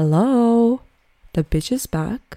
Hello, 0.00 0.78
the 1.32 1.42
bitch 1.42 1.72
is 1.74 1.84
back. 1.90 2.36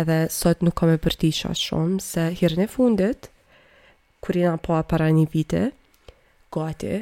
Edhe 0.00 0.14
sot 0.32 0.62
nuk 0.64 0.72
kam 0.80 0.88
e 0.88 0.94
përtisha 1.04 1.50
shumë, 1.62 1.96
se 2.00 2.22
hirën 2.38 2.62
e 2.64 2.66
fundit, 2.74 3.26
kur 4.24 4.38
jena 4.40 4.54
po 4.62 4.78
a 4.78 4.86
para 4.92 5.10
një 5.12 5.26
vite, 5.34 5.60
gati, 6.56 6.92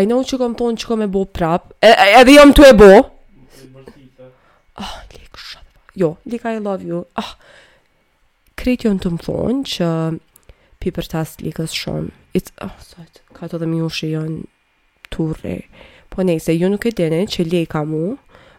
I 0.00 0.08
know 0.10 0.24
që 0.30 0.38
kam 0.42 0.56
tonë 0.58 0.82
që 0.82 0.88
kam 0.90 1.04
e 1.06 1.08
bo 1.14 1.22
prap, 1.38 1.68
edhe 1.86 2.34
jam 2.34 2.50
të 2.50 2.64
e 2.72 2.72
bo. 2.80 2.88
Oh, 3.76 4.96
like, 5.14 5.38
shut 5.38 5.94
Jo, 6.02 6.10
like 6.26 6.50
I 6.56 6.58
love 6.58 6.82
you. 6.90 7.04
Ah, 7.22 7.30
kretë 8.58 8.88
jënë 8.88 9.04
të 9.06 9.14
më 9.20 9.26
thonë 9.28 9.76
që 9.76 9.92
pi 10.82 10.96
për 10.98 11.12
tas 11.14 11.36
likës 11.46 11.78
shumë. 11.84 12.10
It's, 12.34 12.50
oh, 12.58 12.74
sot, 12.90 13.22
ka 13.38 13.46
të 13.52 13.62
dhe 13.62 13.70
mi 13.70 13.84
ushe 13.86 14.10
jënë 14.16 14.42
turre. 15.14 15.60
Po 16.10 16.26
nej, 16.26 16.42
se 16.42 16.58
ju 16.58 16.74
nuk 16.74 16.90
e 16.90 16.94
dene 17.04 17.22
që 17.36 17.46
lejka 17.52 17.86
mu, 17.86 18.16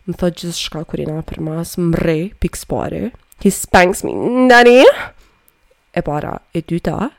më 0.08 0.14
thot 0.20 0.40
gjithë 0.42 0.58
shka 0.60 0.82
kur 0.90 1.04
për 1.30 1.40
mas, 1.44 1.76
më 1.80 2.00
re, 2.04 2.18
pikë 2.44 3.12
he 3.44 3.50
spanks 3.52 4.04
me, 4.08 4.14
nani, 4.48 4.86
e 5.94 6.02
para, 6.06 6.40
e 6.56 6.62
dyta, 6.64 7.10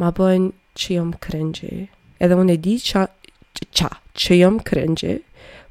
ma 0.00 0.08
bojnë 0.16 0.52
që 0.78 0.94
jom 0.94 1.10
krenjë, 1.20 1.72
edhe 2.20 2.34
unë 2.40 2.52
e 2.52 2.56
di 2.64 2.78
qa, 2.80 3.02
qa, 3.76 3.90
që 4.16 4.38
jom 4.40 4.56
krenjë, 4.64 5.18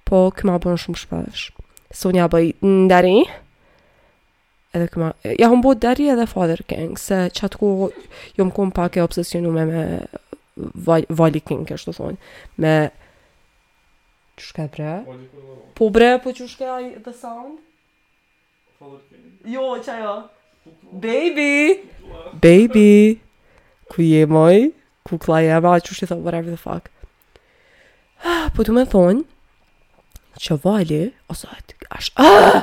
po 0.06 0.20
këma 0.32 0.60
bëjnë 0.62 0.84
shumë 0.84 0.98
shpesh, 1.02 1.48
Sonja 1.94 2.28
unë 2.28 2.54
ja 2.62 3.02
nani, 3.02 3.24
edhe 4.78 4.90
këma, 4.94 5.14
ja 5.40 5.50
hëmbo 5.50 5.74
dëri 5.80 6.12
edhe 6.14 6.28
father 6.30 6.62
king, 6.70 6.94
se 7.02 7.26
qatë 7.34 7.58
ku 7.58 7.90
jom 8.38 8.52
kum 8.54 8.70
pak 8.72 8.98
e 8.98 9.02
obsesionu 9.08 9.54
me 9.58 9.66
me 9.74 9.82
vali 11.18 11.42
king, 11.42 11.66
kështu 11.66 11.94
thonë, 11.98 12.22
me 12.62 12.78
Që 14.38 14.46
shka 14.52 14.64
e 14.68 14.70
bre? 14.74 14.90
Po, 15.06 15.14
po 15.76 15.86
bre, 15.96 16.10
po 16.22 16.30
që 16.38 16.46
shka 16.50 16.74
e 16.86 16.90
the 17.02 17.10
sound? 17.14 17.56
Jo, 19.50 19.64
që 19.82 19.94
ajo? 19.96 20.12
Baby! 21.02 21.78
Baby! 22.44 22.90
Ku 23.90 24.04
je 24.06 24.22
moj? 24.30 24.60
Ku 25.10 25.18
kla 25.24 25.40
je 25.42 25.58
ma, 25.66 25.72
që 25.88 25.98
e 26.06 26.10
thonë, 26.12 26.22
whatever 26.28 26.54
the 26.54 26.62
fuck. 26.62 26.92
Ah, 28.26 28.46
po 28.54 28.66
të 28.68 28.76
me 28.78 28.84
thonë, 28.92 29.24
që 30.46 30.58
vali, 30.66 31.02
ose 31.34 31.50
e 31.58 31.64
të 31.72 32.02
ah! 32.22 32.60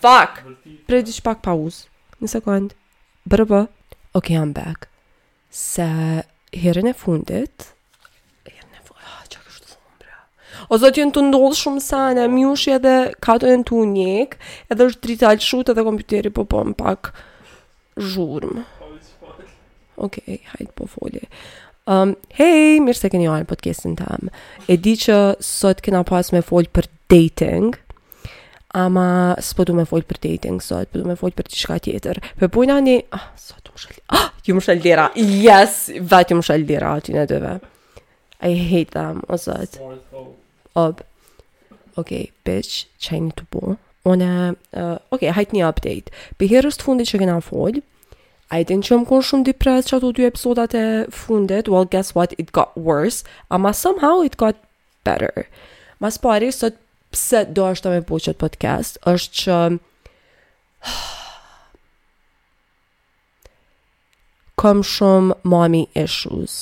Fuck! 0.00 0.40
Pre 0.88 1.02
di 1.04 1.12
pak 1.26 1.42
pauz, 1.44 1.82
një 2.24 2.32
sekund, 2.38 2.72
bërë 3.28 3.46
bërë, 3.52 3.68
ok, 4.16 4.32
I'm 4.40 4.56
back. 4.56 4.88
Se, 5.50 5.90
herën 6.56 6.88
e 6.88 6.96
fundit, 6.96 7.68
O 10.70 10.78
zot 10.80 10.96
janë 10.98 11.12
të 11.14 11.22
ndodh 11.30 11.56
shumë 11.58 11.82
sa 11.82 12.02
në 12.16 12.24
mjush 12.34 12.66
edhe 12.74 12.94
katën 13.22 13.62
tu 13.68 13.82
njek, 13.88 14.36
edhe 14.72 14.86
është 14.90 15.02
drita 15.06 15.32
e 15.36 15.42
shut 15.44 15.70
edhe 15.72 15.84
kompjuteri 15.86 16.32
po 16.34 16.44
bën 16.44 16.74
po, 16.74 16.84
pak 16.86 17.12
zhurm. 18.10 18.62
Okej, 20.00 20.38
okay, 20.38 20.38
hajt 20.54 20.70
po 20.78 20.86
folje. 20.88 21.26
Um, 21.90 22.14
hey, 22.38 22.78
mirë 22.82 22.96
se 22.96 23.10
keni 23.12 23.26
ojnë 23.28 23.48
podcastin 23.50 23.96
të 23.98 24.06
amë. 24.14 24.30
E 24.72 24.76
di 24.80 24.94
që 25.00 25.18
sot 25.44 25.82
kena 25.84 26.02
pas 26.08 26.30
me 26.32 26.40
fol 26.46 26.68
për 26.72 26.86
dating, 27.12 27.74
ama 28.78 29.06
s'po 29.42 29.66
du 29.68 29.74
me 29.76 29.84
folë 29.90 30.06
për 30.08 30.20
dating 30.28 30.60
sot, 30.62 30.86
po 30.92 31.00
du 31.02 31.08
me 31.10 31.16
folë 31.20 31.36
për 31.40 31.48
të 31.50 31.58
shka 31.60 31.78
tjetër. 31.88 32.22
Për 32.40 32.52
pojnë 32.54 32.78
ah, 33.18 33.26
sot 33.36 33.66
ju 33.66 33.74
më 33.74 34.00
ah, 34.16 34.26
ju 34.46 34.56
më 34.56 34.78
dira, 34.84 35.10
yes, 35.18 35.88
vetë 36.00 36.32
ju 36.36 36.40
më 36.40 36.48
shalë 36.48 36.68
dira 36.68 36.94
aty 36.96 37.16
në 37.16 37.26
dëve. 37.32 37.56
I 38.50 38.54
hate 38.70 38.94
them, 38.96 39.20
o 39.28 39.36
zot. 39.36 39.74
Smart, 39.74 40.36
ob. 40.74 41.00
Ok, 41.98 42.06
bitch, 42.46 42.86
që 43.02 43.18
to 43.34 43.42
të 43.44 43.50
bo. 43.52 43.74
One, 44.06 44.54
uh, 44.76 44.96
ok, 45.12 45.22
hajt 45.36 45.52
një 45.52 45.66
update. 45.68 46.10
Për 46.38 46.48
herës 46.54 46.76
të 46.80 46.84
fundit 46.86 47.10
që 47.10 47.20
gëna 47.24 47.36
fol, 47.44 47.74
a 48.50 48.52
i 48.62 48.64
din 48.64 48.80
që 48.82 48.96
më 49.02 49.06
konë 49.10 49.26
shumë 49.28 49.44
depres 49.50 49.86
që 49.90 49.96
ato 49.98 50.08
dy 50.16 50.22
episodat 50.28 50.72
e 50.74 50.76
fundit, 51.12 51.66
well, 51.68 51.84
guess 51.86 52.12
what, 52.16 52.32
it 52.40 52.52
got 52.56 52.70
worse, 52.76 53.20
ama 53.50 53.72
somehow 53.74 54.22
it 54.24 54.36
got 54.40 54.56
better. 55.04 55.46
Mas 56.00 56.16
pari, 56.18 56.46
po, 56.48 56.52
sot 56.56 56.72
pse 57.10 57.44
do 57.50 57.64
është 57.74 57.82
të 57.84 57.90
me 57.96 58.02
po 58.08 58.14
qëtë 58.24 58.38
podcast, 58.40 58.98
është 59.10 59.32
që... 59.42 59.56
kom 64.62 64.78
shumë 64.84 65.30
mommy 65.48 65.84
issues. 65.96 66.56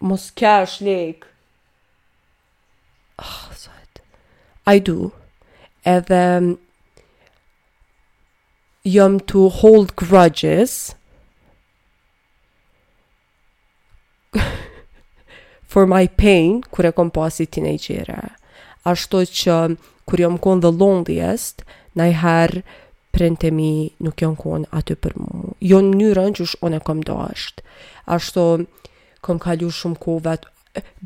Mos 0.00 0.24
kesh 0.36 0.78
lek 0.84 1.26
oh, 3.18 3.24
ah, 3.46 3.52
sot, 3.56 4.02
I 4.76 4.80
do, 4.80 5.10
edhe 5.86 6.40
mm, 6.40 6.56
jëmë 8.88 9.22
to 9.30 9.48
hold 9.60 9.88
grudges 9.96 10.94
for 15.68 15.86
my 15.88 16.06
pain, 16.08 16.60
kër 16.74 16.88
e 16.90 16.92
kom 16.92 17.08
pasi 17.14 17.46
tine 17.46 17.74
i 17.74 17.78
gjere. 17.80 18.22
Ashtu 18.88 19.16
që 19.24 19.56
kër 20.08 20.18
jëmë 20.26 20.40
konë 20.44 20.62
the 20.66 20.72
loneliest, 20.76 21.56
na 21.96 22.04
i 22.10 22.12
herë 22.20 22.60
prejnë 23.14 23.50
mi 23.54 23.70
nuk 24.02 24.18
jënë 24.20 24.40
konë 24.42 24.68
aty 24.76 24.94
për 24.98 25.12
mu. 25.20 25.34
Jo 25.64 25.78
në 25.86 25.90
njërën 26.02 26.32
që 26.38 26.44
shë 26.52 26.60
onë 26.66 26.76
e 26.80 26.82
kom 26.84 27.00
dashtë. 27.08 27.60
Ashtu, 28.18 28.42
kom 29.24 29.36
kalu 29.40 29.68
shumë 29.72 30.00
kovet, 30.02 30.42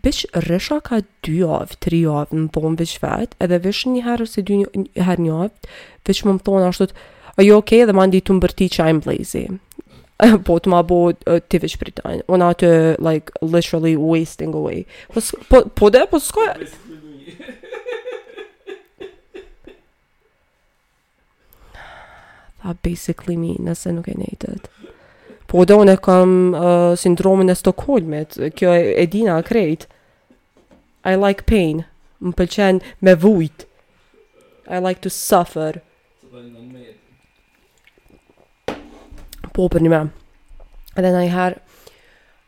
Bish 0.02 0.24
rësha 0.46 0.78
ka 0.88 1.00
dy 1.26 1.40
avë, 1.44 1.76
tri 1.84 2.00
avë, 2.08 2.36
në 2.38 2.50
thonë 2.56 2.80
vish 2.80 3.00
vetë, 3.02 3.36
edhe 3.44 3.58
vish 3.66 3.84
një 3.92 4.04
herë 4.06 4.24
ose 4.28 4.44
dy 4.48 4.60
herë 4.96 5.24
një 5.26 5.36
avë, 5.44 5.72
vish 6.08 6.24
më 6.28 6.36
më 6.38 6.44
thonë 6.48 6.68
ashtu 6.70 6.88
të, 6.92 6.96
a 7.38 7.44
jo 7.46 7.58
okej 7.60 7.82
okay, 7.82 7.88
dhe 7.90 7.96
ma 7.98 8.06
ndi 8.08 8.20
të 8.24 8.36
më 8.36 8.44
bërti 8.46 8.68
që 8.76 8.86
ajmë 8.86 9.02
blazi. 9.06 9.44
po 10.48 10.56
të 10.58 10.72
ma 10.72 10.80
bo 10.88 10.98
të 11.24 11.60
vish 11.64 11.76
pritajnë. 11.82 12.24
Unë 12.34 12.46
atë, 12.54 12.70
like, 13.06 13.30
literally 13.44 13.92
wasting 14.00 14.56
away. 14.58 14.80
Po, 15.14 15.22
po, 15.50 15.60
po 15.78 15.92
dhe, 15.94 16.06
po 16.10 16.18
s'ko 16.22 16.46
e... 16.46 16.70
That 22.58 22.80
basically 22.82 23.36
me, 23.38 23.54
nëse 23.62 23.92
nuk 23.94 24.08
e 24.12 24.16
nejtët. 24.18 24.66
Po 25.48 25.64
dhe 25.64 25.76
unë 25.80 25.94
e 25.96 26.00
kam 26.04 26.32
uh, 26.52 26.92
sindromin 27.00 27.48
e 27.48 27.54
Stokholmit, 27.56 28.34
kjo 28.52 28.72
e, 28.76 28.82
e 29.00 29.06
dina 29.08 29.38
krejt. 29.42 29.86
I 31.08 31.14
like 31.16 31.46
pain, 31.48 31.86
më 32.20 32.34
pëlqen 32.36 32.80
me 33.06 33.14
vujt. 33.16 33.64
I 34.68 34.76
like 34.84 35.00
to 35.06 35.08
suffer. 35.08 35.78
Po 39.56 39.70
për 39.72 39.86
një 39.86 39.92
me. 39.94 40.00
Edhe 41.00 41.12
në 41.16 41.22
i 41.24 41.30
herë, 41.32 41.62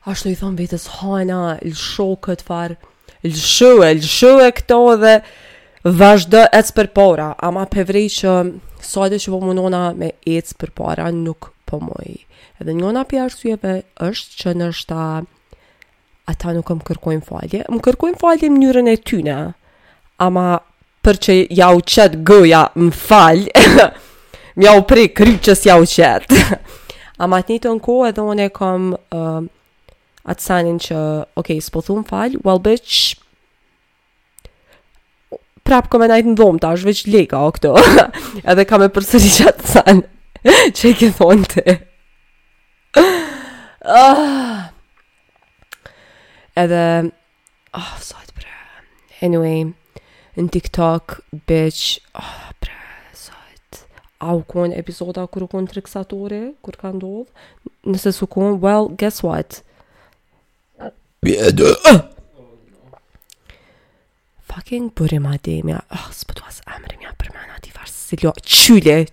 ashtu 0.04 0.34
i 0.34 0.36
thonë 0.42 0.58
vitës 0.60 0.84
hajna, 1.00 1.38
lësho 1.64 2.10
këtë 2.26 2.46
farë, 2.50 2.76
lësho 3.24 3.70
e, 3.86 3.94
lësho 4.02 4.34
e 4.44 4.50
këto 4.58 4.78
dhe 5.00 5.14
vazhdo 6.02 6.44
ecë 6.60 6.76
për 6.82 6.92
para. 7.00 7.30
Ama 7.48 7.64
për 7.72 7.88
vrej 7.94 8.04
që 8.18 8.36
sajde 8.92 9.22
që 9.24 9.32
po 9.32 9.40
mundona 9.46 9.86
me 9.96 10.12
ecë 10.28 10.58
për 10.60 10.74
para, 10.82 11.08
nuk 11.16 11.54
po 11.70 11.78
moj. 11.84 12.06
Edhe 12.60 12.74
një 12.76 12.90
nga 12.96 13.04
për 13.10 13.22
arsujeve 13.28 13.72
është 14.08 14.38
që 14.42 14.54
nështë 14.62 15.04
ata 16.32 16.54
nuk 16.56 16.74
më 16.80 16.88
kërkojnë 16.90 17.24
falje. 17.28 17.62
Më 17.70 17.80
kërkojnë 17.86 18.20
falje 18.20 18.50
më 18.52 18.60
njërën 18.64 18.90
e 18.92 18.96
tyne, 19.10 19.38
ama 20.26 20.46
për 21.04 21.20
që 21.26 21.38
ja 21.60 21.70
u 21.74 21.80
qëtë 21.92 22.20
gëja 22.28 22.64
më 22.82 22.90
falj, 23.02 23.46
më 24.58 24.66
ja 24.66 24.74
u 24.76 24.84
pri 24.90 25.06
kryqës 25.20 25.62
ja 25.70 25.78
u 25.80 25.88
qëtë. 25.94 26.42
ama 27.24 27.40
të 27.44 27.56
një 27.56 27.64
të 27.64 27.72
në 27.76 27.84
kohë 27.86 28.10
edhe 28.12 28.26
one 28.34 28.50
kom 28.60 28.90
uh, 28.96 29.40
atë 30.30 30.46
sanin 30.50 30.78
që, 30.84 30.98
okej, 31.40 31.58
okay, 31.58 31.64
s'po 31.66 31.82
thunë 31.86 32.06
falj, 32.08 32.38
well 32.46 32.60
bitch, 32.66 33.14
prapë 35.66 35.90
kom 35.92 36.04
e 36.06 36.10
najtë 36.12 36.30
në 36.34 36.38
dhomë 36.40 36.62
tash, 36.62 36.86
veç 36.88 37.04
lega 37.12 37.42
o 37.46 37.50
këto, 37.56 37.74
edhe 38.52 38.68
kam 38.70 38.84
e 38.86 38.92
përsëri 38.96 39.34
që 39.38 39.52
atë 39.54 39.74
sanë. 39.76 40.08
që 40.76 40.84
e 40.92 40.92
këtë 40.96 41.16
thonë 41.18 41.48
të. 41.52 41.72
Ah. 43.90 44.70
Edhe, 46.58 46.82
oh, 47.76 47.90
sot 48.02 48.32
bre, 48.36 48.44
pra. 48.44 49.20
anyway, 49.26 49.62
në 50.38 50.46
TikTok, 50.54 51.18
bitch, 51.50 51.98
oh, 52.16 52.22
ah, 52.24 52.52
bre, 52.62 52.72
pra, 52.72 53.18
sot, 53.18 53.82
a 54.24 54.32
u 54.36 54.40
konë 54.48 54.78
episoda 54.80 55.26
kërë 55.28 55.46
u 55.46 55.50
konë 55.58 55.70
të 55.74 55.78
rëksatore, 55.82 56.40
kërë 56.64 56.80
ka 56.86 56.94
nëse 56.94 58.12
su 58.16 58.28
konë, 58.32 58.56
well, 58.64 58.88
guess 59.00 59.20
what? 59.26 59.60
Bjedë, 61.24 61.74
ah! 61.92 62.06
fucking 64.50 64.88
burim 64.98 65.28
ademja. 65.30 65.78
Oh, 65.94 66.00
ah, 66.08 66.08
s'po 66.10 66.32
t'u 66.34 66.42
as 66.48 66.58
emrim 66.66 67.04
ja 67.06 67.12
përmena 67.14 67.60
ti 67.62 67.70
varë. 67.76 67.86
Silo, 67.86 68.32
qyle, 68.42 69.04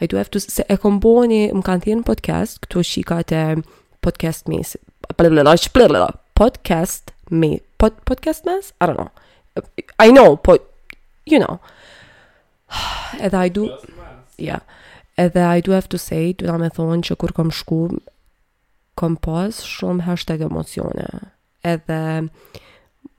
I 0.00 0.06
do 0.06 0.16
have 0.16 0.30
to 0.30 0.40
se 0.40 0.64
e 0.68 0.76
kom 0.80 1.00
bo 1.02 1.20
një, 1.28 1.52
më 1.56 1.62
kanë 1.66 1.82
thirë 1.86 1.98
në 2.00 2.06
podcast, 2.08 2.54
këtu 2.64 2.80
shikate 2.88 3.40
podcast 4.04 4.42
mes, 4.48 4.74
podcast 5.12 7.00
me, 7.30 7.58
pod, 7.80 7.92
podcast 8.08 8.42
mes? 8.48 8.64
I 8.80 8.82
don't 8.88 8.96
know. 8.98 9.10
I 10.06 10.10
know, 10.10 10.28
but, 10.36 10.44
po, 10.44 10.52
you 11.28 11.38
know. 11.42 11.58
edhe 13.24 13.36
I 13.42 13.50
do, 13.50 13.68
yeah, 14.40 14.60
edhe 15.18 15.40
I 15.44 15.60
do 15.60 15.72
have 15.76 15.88
to 15.90 15.98
say, 15.98 16.32
du 16.32 16.46
da 16.48 16.56
me 16.60 16.68
thonë 16.72 17.02
që 17.10 17.16
kur 17.20 17.32
kom 17.36 17.50
shku, 17.52 17.88
kom 19.00 19.16
pas 19.20 19.60
shumë 19.68 20.02
hashtag 20.08 20.40
emocione. 20.48 21.08
Edhe, 21.64 22.30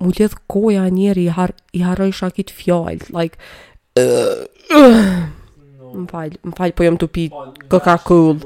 mu 0.01 0.09
lidh 0.17 0.35
koja 0.49 0.87
njeri, 0.93 1.23
i, 1.29 1.31
har, 1.37 1.51
i 1.77 1.79
haroj 1.85 2.09
shakit 2.21 2.49
fjall 2.53 2.89
like, 3.13 3.37
Më 3.95 6.05
falj, 6.11 6.37
më 6.47 6.53
falj, 6.55 6.73
po 6.77 6.83
jëmë 6.85 6.99
tupi 7.01 7.25
këka 7.71 7.95
kull. 8.07 8.37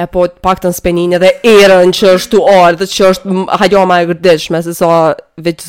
E 0.00 0.02
po, 0.08 0.20
pak 0.40 0.58
të 0.62 0.66
në 0.70 0.76
spenin 0.76 1.12
edhe 1.18 1.30
erën 1.50 1.90
që 1.92 2.06
është 2.16 2.30
të 2.32 2.38
orë, 2.52 2.76
dhe 2.80 2.86
që 2.92 3.02
është 3.12 3.24
hajo 3.60 3.80
ma 3.90 3.98
e 4.00 4.06
gërdishme, 4.08 4.58
se 4.64 4.72
sa 4.78 4.90
veç, 5.36 5.66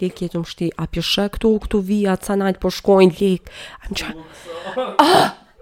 lik 0.00 0.16
jetëm 0.24 0.44
shti, 0.48 0.66
a 0.80 0.84
pjëshe 0.90 1.26
këtu, 1.36 1.50
këtu 1.66 1.78
vija, 1.86 2.14
ca 2.24 2.34
nalë, 2.40 2.58
po 2.62 2.70
shkojnë, 2.74 3.14
lik, 3.20 3.42
I'm 3.84 3.92
trying, 3.94 4.18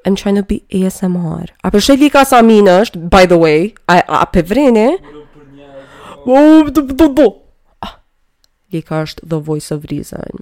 I'm 0.06 0.14
trying 0.16 0.38
to 0.40 0.44
be 0.46 0.62
ASMR. 0.72 1.46
A 1.60 1.68
pjëshe 1.74 1.98
lik 2.00 2.14
asa 2.16 2.40
minë 2.46 2.72
është, 2.86 2.96
by 3.12 3.26
the 3.28 3.36
way, 3.44 3.74
a, 3.92 3.98
a 4.22 4.24
pëvrini? 4.32 4.88
Ah, 7.84 7.94
lik 8.72 8.88
është 9.04 9.20
the 9.28 9.36
voice 9.50 9.68
of 9.70 9.84
reason 9.92 10.40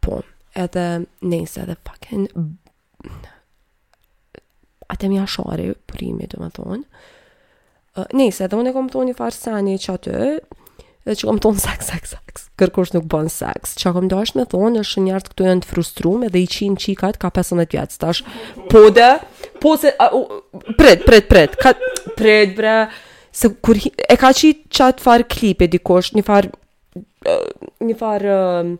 po, 0.00 0.20
edhe 0.58 0.86
nëjse 1.22 1.64
edhe 1.66 1.76
fucking 1.84 2.28
atë 4.88 5.10
mi 5.12 5.18
ashori 5.22 5.70
primi 5.90 6.28
të 6.30 6.38
më 6.42 6.48
thonë 6.58 8.04
nëjse 8.16 8.44
edhe 8.46 8.58
unë 8.60 8.70
e 8.72 8.76
kom 8.76 8.88
thonë 8.92 9.10
një 9.10 9.16
farë 9.18 9.36
sani 9.36 9.76
që 9.82 9.94
aty 9.96 10.12
dhe 11.08 11.14
që 11.16 11.24
kom 11.28 11.38
thonë 11.44 11.62
seks, 11.62 11.88
seks, 11.92 12.14
seks 12.14 12.46
kërkush 12.60 12.92
nuk 12.94 13.06
bën 13.10 13.28
sax. 13.32 13.74
që 13.80 13.92
kom 13.96 14.08
dash 14.12 14.34
me 14.36 14.44
thonë 14.50 14.82
është 14.84 15.04
njërët 15.06 15.30
këtu 15.32 15.48
janë 15.50 15.64
të 15.64 15.70
frustruar 15.72 16.26
edhe 16.28 16.42
i 16.44 16.50
qinë 16.54 16.82
qikat 16.84 17.18
ka 17.22 17.30
15 17.34 17.74
vjetës 17.74 18.02
tash 18.02 18.22
po 18.72 18.84
dhe 18.94 19.10
po 19.62 19.74
se 19.82 19.94
pret, 20.78 21.02
pret, 21.06 21.26
pret 21.28 21.56
ka, 21.62 21.74
pret, 22.18 22.54
bre 22.58 22.76
se 23.34 23.50
kur 23.62 23.78
e 23.78 24.18
ka 24.18 24.30
qitë 24.34 24.70
qatë 24.78 25.04
farë 25.04 25.28
klipe 25.30 25.68
dikosh 25.70 26.14
një 26.18 26.24
farë 26.26 26.54
një 27.84 27.94
far 27.98 28.24
uh, 28.26 28.72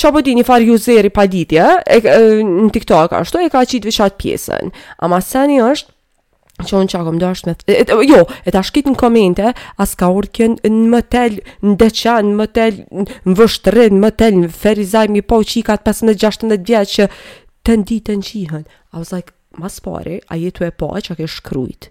që 0.00 0.10
po 0.16 0.22
di 0.24 0.34
një 0.38 0.44
farë 0.48 0.72
user 0.74 1.06
i 1.08 1.12
paditje, 1.12 1.66
e, 1.84 1.98
e, 2.00 2.44
në 2.46 2.68
TikTok 2.74 3.12
ashtu, 3.20 3.40
e 3.44 3.50
ka 3.52 3.62
qitë 3.68 3.88
vishat 3.90 4.16
pjesën. 4.20 4.70
Ama 5.06 5.18
seni 5.24 5.58
është, 5.64 5.92
që 6.60 6.76
unë 6.76 6.92
që 6.92 6.98
akom 7.00 7.18
do 7.20 7.28
është 7.34 7.48
me... 7.50 7.54
Th... 7.58 7.68
E, 7.68 7.82
e, 7.84 8.00
jo, 8.08 8.22
e 8.44 8.52
ta 8.54 8.62
shkit 8.64 8.88
në 8.90 8.94
komente, 9.00 9.52
as 9.80 9.94
ka 10.00 10.10
urkjen 10.16 10.58
në 10.64 10.82
mëtel, 10.94 11.38
në 11.64 11.76
deqan, 11.82 12.30
në 12.32 12.38
mëtel, 12.40 12.82
në 13.28 13.36
vështërin, 13.40 13.96
në 13.98 14.02
mëtel, 14.06 14.40
në 14.44 14.50
ferizaj, 14.62 15.06
mi 15.14 15.22
po 15.24 15.40
që 15.44 15.60
i 15.60 15.64
ka 15.70 15.78
të 15.80 15.94
15-16 15.94 16.68
vjetë 16.68 16.96
që 16.96 17.08
të 17.66 17.78
ndi 17.80 18.00
të 18.06 18.18
në 18.20 18.28
qihën. 18.30 18.68
I 18.94 19.00
was 19.02 19.12
like, 19.16 19.32
mas 19.60 19.80
pare, 19.84 20.20
a 20.32 20.36
jetu 20.40 20.64
e 20.68 20.72
po 20.80 20.92
e 20.96 21.04
që 21.04 21.16
ke 21.20 21.28
shkrujt. 21.28 21.90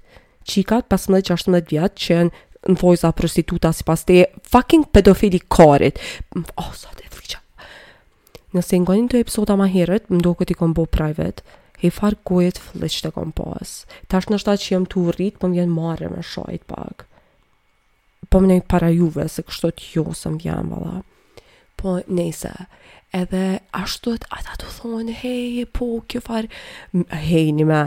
Qikat 0.49 0.89
15-16 0.89 1.59
vjetë 1.73 2.05
që 2.05 2.21
në 2.69 2.77
vojza 2.81 3.09
prostituta 3.15 3.71
si 3.73 3.85
pas 3.87 4.01
te 4.07 4.23
fucking 4.51 4.85
pedofili 4.93 5.39
korit. 5.49 6.01
Oh, 6.59 6.73
sot, 6.75 6.98
Nëse 8.49 8.79
në 8.81 8.85
gënin 8.89 9.07
të 9.11 9.19
episoda 9.21 9.53
ma 9.59 9.67
herët, 9.69 10.07
më 10.09 10.23
do 10.25 10.31
këti 10.39 10.55
kom 10.57 10.71
bo 10.73 10.87
private, 10.89 11.43
he 11.77 11.91
far 11.93 12.15
gojët 12.25 12.57
flisht 12.57 13.05
të 13.05 13.11
kom 13.13 13.29
pas. 13.37 13.75
Ta 14.09 14.23
është 14.23 14.39
shta 14.41 14.55
që 14.63 14.71
jem 14.73 14.87
të 14.89 15.03
rrit, 15.13 15.35
për 15.37 15.43
po 15.43 15.51
më 15.51 15.59
vjen 15.59 15.75
marrë 15.75 16.09
me 16.15 16.23
shajt 16.25 16.65
pak. 16.71 17.05
Po 18.29 18.41
më 18.41 18.49
nejtë 18.53 18.69
para 18.73 18.89
juve, 18.93 19.27
se 19.29 19.45
kështot 19.45 19.85
jo 19.93 20.05
së 20.17 20.33
më 20.33 20.41
vjen, 20.47 20.73
bada. 20.73 21.01
Po 21.79 21.93
nejse, 22.09 22.51
edhe 23.15 23.43
të 23.69 24.17
ata 24.39 24.57
të 24.59 24.73
thonë, 24.79 25.15
hej, 25.21 25.65
po, 25.77 25.91
kjo 26.09 26.23
far, 26.25 26.49
hej, 27.29 27.51
një 27.59 27.69
me, 27.69 27.83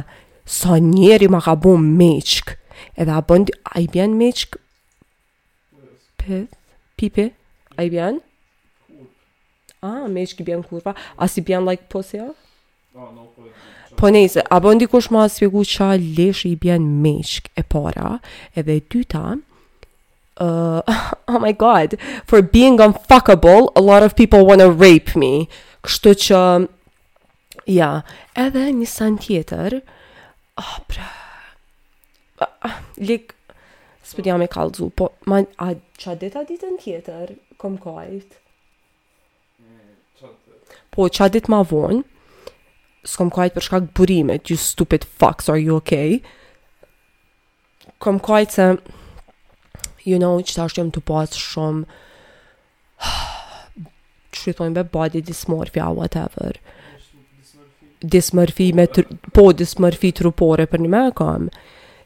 sa 0.46 0.78
njeri 0.82 1.26
ma 1.30 1.42
ka 1.44 1.56
bo 1.58 1.74
meqk, 1.78 2.54
edhe 2.94 3.10
a 3.10 3.18
bëndi, 3.22 3.50
a 3.74 3.80
i 3.82 3.90
bjen 3.92 4.14
meqk, 4.18 4.56
pith, 6.22 6.54
pipi, 6.96 7.28
a 7.76 7.82
i 7.86 7.90
bjen, 7.90 8.22
pipi, 8.22 8.30
Ah, 9.82 10.06
me 10.08 10.22
ish 10.22 10.34
ki 10.38 10.44
bjen 10.46 10.62
kurva. 10.62 10.92
A 11.18 11.26
si 11.28 11.40
bjen 11.42 11.64
like 11.66 11.84
pose 11.90 12.14
ja? 12.14 12.28
Oh, 12.94 13.08
no, 13.14 13.24
po, 13.34 13.42
po 13.98 14.10
nejse, 14.14 14.42
a 14.46 14.58
bo 14.62 14.70
ndikush 14.76 15.08
ma 15.14 15.24
spjegu 15.34 15.64
qa 15.72 15.88
lesh 16.18 16.44
i 16.46 16.52
bjen 16.64 16.84
meshk 17.06 17.48
e 17.58 17.62
para, 17.74 18.10
edhe 18.60 18.76
dyta, 18.94 19.22
uh, 20.44 21.00
oh 21.34 21.40
my 21.44 21.50
god, 21.64 21.96
for 22.30 22.42
being 22.42 22.78
unfuckable, 22.86 23.72
a 23.80 23.82
lot 23.88 24.06
of 24.06 24.14
people 24.20 24.46
wanna 24.46 24.70
rape 24.70 25.16
me. 25.18 25.48
Kështu 25.82 26.12
që, 26.28 26.42
ja, 27.78 27.90
edhe 28.44 28.66
një 28.78 28.86
san 28.90 29.16
tjetër, 29.24 29.80
oh, 30.62 30.76
bra, 30.86 32.70
lik, 33.02 33.34
jam 34.22 34.38
me 34.44 34.46
kalzu, 34.52 34.92
po, 34.94 35.10
ma, 35.26 35.42
a, 35.64 35.72
qa 35.98 36.14
dita 36.20 36.44
ditën 36.46 36.78
tjetër, 36.84 37.34
kom 37.62 37.80
kajtë, 37.82 38.41
po 40.92 41.08
qa 41.08 41.28
dit 41.32 41.48
ma 41.48 41.60
vonë, 41.64 42.02
s'kom 43.08 43.30
kajt 43.34 43.54
për 43.56 43.64
shkak 43.66 43.86
burimet, 43.98 44.48
you 44.52 44.58
stupid 44.60 45.06
fucks, 45.18 45.48
are 45.50 45.58
you 45.60 45.78
okay? 45.80 46.18
Kom 47.98 48.20
kajt 48.22 48.52
se, 48.56 48.66
you 50.04 50.20
know, 50.20 50.36
që 50.44 50.58
ta 50.58 50.66
është 50.68 50.84
të 50.94 51.02
pas 51.08 51.32
shumë, 51.44 51.86
që 54.32 54.48
i 54.50 54.54
thonjë 54.58 54.76
be 54.76 54.84
body 54.98 55.24
dysmorphia, 55.24 55.88
whatever, 55.96 56.60
dysmorphia, 58.04 58.74
me 58.76 58.86
tr... 58.90 59.06
po 59.32 59.48
dysmorphia 59.56 60.18
trupore 60.20 60.68
për 60.70 60.84
një 60.84 60.92
me 60.92 61.02
e 61.08 61.16
kam, 61.18 61.48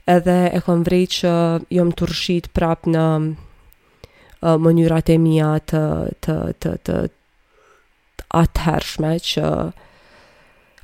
edhe 0.06 0.38
e 0.54 0.62
kom 0.64 0.86
vrejt 0.86 1.18
që 1.20 1.32
jom 1.74 1.90
të 1.96 2.08
rëshit 2.12 2.50
prap 2.54 2.86
në 2.86 3.04
mënyrat 4.62 5.10
e 5.10 5.16
mija 5.18 5.56
të, 5.66 5.82
të, 6.22 6.38
të, 6.62 6.74
të, 6.86 7.00
të 7.08 7.24
atë 8.30 8.76
që 9.26 9.50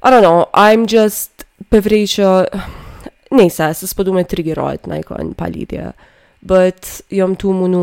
I 0.04 0.10
don't 0.10 0.22
know, 0.26 0.46
I'm 0.52 0.86
just 0.90 1.44
përvri 1.70 2.02
që 2.10 2.26
nëjse, 3.32 3.68
se 3.78 3.86
s'po 3.86 4.02
du 4.04 4.12
me 4.16 4.24
trigirojt 4.28 4.86
në 4.90 5.00
eko 5.02 5.20
but 6.42 6.88
jom 7.14 7.36
tu 7.38 7.52
munu 7.54 7.82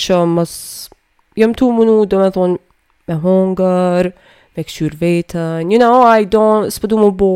që 0.00 0.20
mës, 0.26 0.54
jom 1.36 1.52
tu 1.60 1.68
munu 1.76 2.06
do 2.08 2.18
me 2.22 2.30
thonë 2.32 2.58
me 3.10 3.14
hunger, 3.20 4.12
me 4.56 4.62
këshur 4.64 4.96
vetën 4.98 5.70
you 5.70 5.78
know, 5.78 6.00
I 6.08 6.24
don't, 6.24 6.70
s'po 6.72 6.86
mu 6.96 7.10
bo 7.12 7.30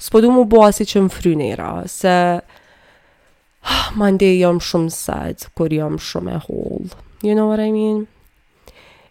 s'po 0.00 0.20
du 0.24 0.30
mu 0.32 0.44
bo 0.44 0.64
asi 0.64 0.84
që 0.84 1.02
më 1.06 1.12
frynera 1.12 1.74
se 1.88 2.16
ah, 3.68 3.86
mande 3.96 4.28
jom 4.38 4.60
shumë 4.62 4.90
sad 4.94 5.46
kur 5.56 5.72
jom 5.76 5.98
shumë 6.00 6.36
e 6.38 6.42
hold 6.48 6.96
you 7.24 7.34
know 7.34 7.48
what 7.52 7.60
I 7.60 7.70
mean? 7.72 8.06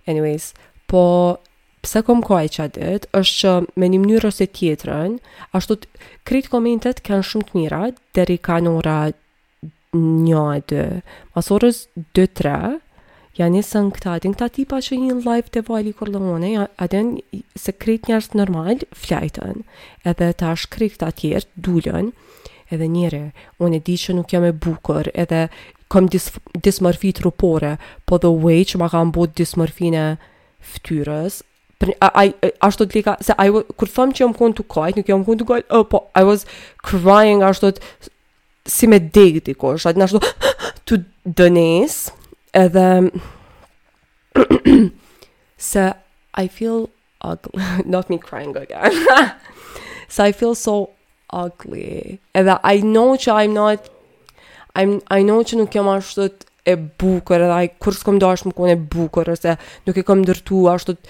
Anyways, 0.08 0.54
po 0.88 1.38
pse 1.82 2.02
kom 2.06 2.22
ko 2.26 2.36
ai 2.38 2.50
çadet, 2.50 3.06
është 3.14 3.38
që 3.42 3.52
me 3.80 3.90
një 3.94 4.00
mënyrë 4.04 4.30
ose 4.32 4.48
tjetrën, 4.50 5.20
ashtu 5.54 5.78
krit 6.26 6.50
komentet 6.50 7.04
kanë 7.06 7.28
shumë 7.30 7.46
të 7.50 7.60
mira 7.60 7.82
deri 8.18 8.38
kanë 8.38 8.74
ora 8.80 8.98
9:00. 9.94 11.02
Pas 11.36 11.52
orës 11.58 11.86
2:00 12.20 12.82
Ja 13.36 13.50
nisën 13.52 13.90
këta, 13.92 14.14
din 14.24 14.32
këta 14.32 14.48
tipa 14.56 14.78
që 14.80 14.96
një 14.96 15.16
live 15.28 15.50
të 15.52 15.62
vali 15.68 15.92
kur 15.92 16.08
lëmone, 16.08 16.54
ja, 16.54 16.68
aden 16.80 17.18
se 17.60 17.74
krit 17.76 18.08
njërës 18.08 18.30
normal, 18.40 18.86
flajten, 18.96 19.66
edhe 20.08 20.30
ta 20.40 20.54
është 20.56 20.70
krit 20.72 20.94
këta 20.96 21.10
tjerë, 21.18 21.50
dullën, 21.66 22.14
edhe 22.72 22.88
njëre, 22.96 23.22
unë 23.60 23.76
e 23.76 23.82
di 23.90 23.96
që 24.00 24.16
nuk 24.16 24.32
jam 24.32 24.46
e 24.48 24.54
bukur, 24.56 25.10
edhe 25.12 25.50
kom 25.96 26.08
dis 26.12 26.28
dismorfi 26.64 27.14
trupore, 27.16 27.78
po 28.06 28.18
the 28.20 28.28
way 28.46 28.66
që 28.68 28.80
ma 28.82 28.90
kam 28.92 29.14
bod 29.16 29.32
dismorfine 29.40 30.18
ftyrës, 30.76 31.40
për 31.80 31.94
a, 32.04 32.10
a, 32.12 32.24
ashtot 32.68 32.92
lika, 32.98 33.14
se 33.24 33.32
a, 33.40 33.46
kur 33.80 33.88
thëm 33.96 34.12
që 34.16 34.26
jom 34.26 34.34
kënë 34.36 34.58
të 34.58 34.66
kajt, 34.76 35.00
nuk 35.00 35.14
jom 35.14 35.24
kënë 35.28 35.40
të 35.44 35.48
kajt, 35.54 35.68
oh, 35.80 35.86
po, 35.88 36.02
I 36.20 36.26
was 36.28 36.44
crying, 36.84 37.46
ashtot, 37.48 37.80
si 38.68 38.90
me 38.92 39.00
dig 39.00 39.40
të 39.48 39.56
kosh, 39.62 39.88
atë 39.88 40.02
në 40.04 40.10
ashtot, 40.10 40.50
të 40.88 41.00
dënes, 41.40 41.98
edhe, 42.66 42.90
se, 45.72 45.88
I 46.44 46.48
feel 46.58 46.90
ugly, 47.24 47.72
not 47.96 48.12
me 48.12 48.20
crying 48.20 48.52
again, 48.60 49.00
se, 50.12 50.28
I 50.28 50.34
feel 50.34 50.60
so 50.68 50.78
ugly, 51.32 52.20
edhe, 52.36 52.60
I 52.76 52.82
know 52.84 53.14
që 53.16 53.40
I'm 53.46 53.56
not 53.62 53.94
I'm, 54.76 54.94
I 55.18 55.24
know 55.24 55.40
që 55.48 55.56
nuk 55.58 55.72
jam 55.76 55.88
ashtët 55.88 56.44
e 56.68 56.74
bukër 57.00 57.46
edhe 57.48 57.56
ai 57.56 57.68
kur 57.82 57.96
s'kom 57.96 58.18
dash 58.20 58.44
më 58.46 58.52
kone 58.58 58.76
bukër 58.92 59.32
ose 59.36 59.54
nuk 59.88 59.96
e 59.96 60.04
kom 60.04 60.22
ndërtu 60.26 60.66
ashtët 60.74 61.10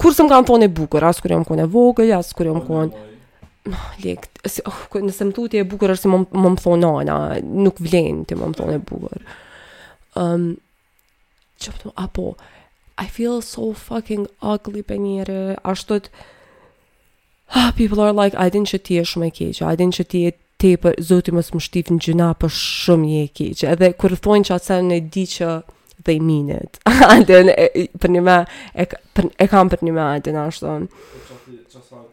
kur 0.00 0.14
s'm 0.14 0.28
kam 0.30 0.46
thone 0.46 0.68
bukër 0.70 1.06
as 1.08 1.20
kur 1.24 1.34
jam 1.34 1.42
kone 1.48 1.64
vogëj 1.74 2.12
as 2.14 2.30
kur 2.36 2.52
jam 2.52 2.60
kone 2.68 2.90
no, 2.90 3.80
lik, 4.04 4.28
si, 4.46 4.62
oh, 4.70 4.80
nëse 4.94 5.26
më 5.30 5.34
tuti 5.40 5.58
e 5.58 5.66
bukër 5.72 5.96
është 5.96 6.06
si 6.06 6.12
më 6.12 6.20
më 6.38 6.52
thonë 6.62 6.82
nana, 6.86 7.16
nuk 7.42 7.80
vlen 7.82 8.22
ti 8.30 8.38
më 8.38 8.52
më 8.52 8.68
e 8.76 8.82
bukër 8.92 9.24
um, 9.24 9.32
ehm, 10.22 10.48
që 11.60 11.78
apo 12.04 12.28
I 13.00 13.08
feel 13.08 13.40
so 13.44 13.72
fucking 13.72 14.28
ugly 14.54 14.84
për 14.86 15.02
njëre 15.02 15.40
ashtët 15.74 16.06
ah, 17.58 17.72
people 17.74 18.04
are 18.06 18.12
like 18.14 18.38
I 18.38 18.46
din 18.54 18.68
që 18.70 18.84
ti 18.86 19.00
e 19.02 19.06
shumë 19.08 19.32
e 19.32 19.34
keqë 19.40 19.66
I 19.66 19.80
din 19.82 19.96
që 19.98 20.06
ti 20.14 20.22
e 20.30 20.36
te 20.60 20.74
për 20.76 20.98
zoti 21.00 21.32
mos 21.32 21.48
më 21.54 21.82
në 21.90 21.98
gjuna 22.04 22.26
për 22.36 22.50
po 22.50 22.56
shumë 22.56 23.10
je 23.14 23.28
keqë, 23.36 23.68
Edhe 23.72 23.88
kur 24.00 24.12
thonë 24.24 24.46
që 24.48 24.56
atësa 24.58 24.76
në 24.88 24.98
di 25.14 25.24
që 25.32 25.50
dhe 26.04 26.16
i 26.16 26.20
minit. 26.24 26.80
e, 26.86 27.86
për 28.00 28.14
një 28.16 28.22
me, 28.28 28.36
e, 28.74 28.86
për, 29.14 29.30
e 29.38 29.46
kam 29.52 29.70
për 29.72 29.84
një 29.86 29.92
me, 29.96 30.08
aden, 30.18 30.36
ashtu. 30.44 30.74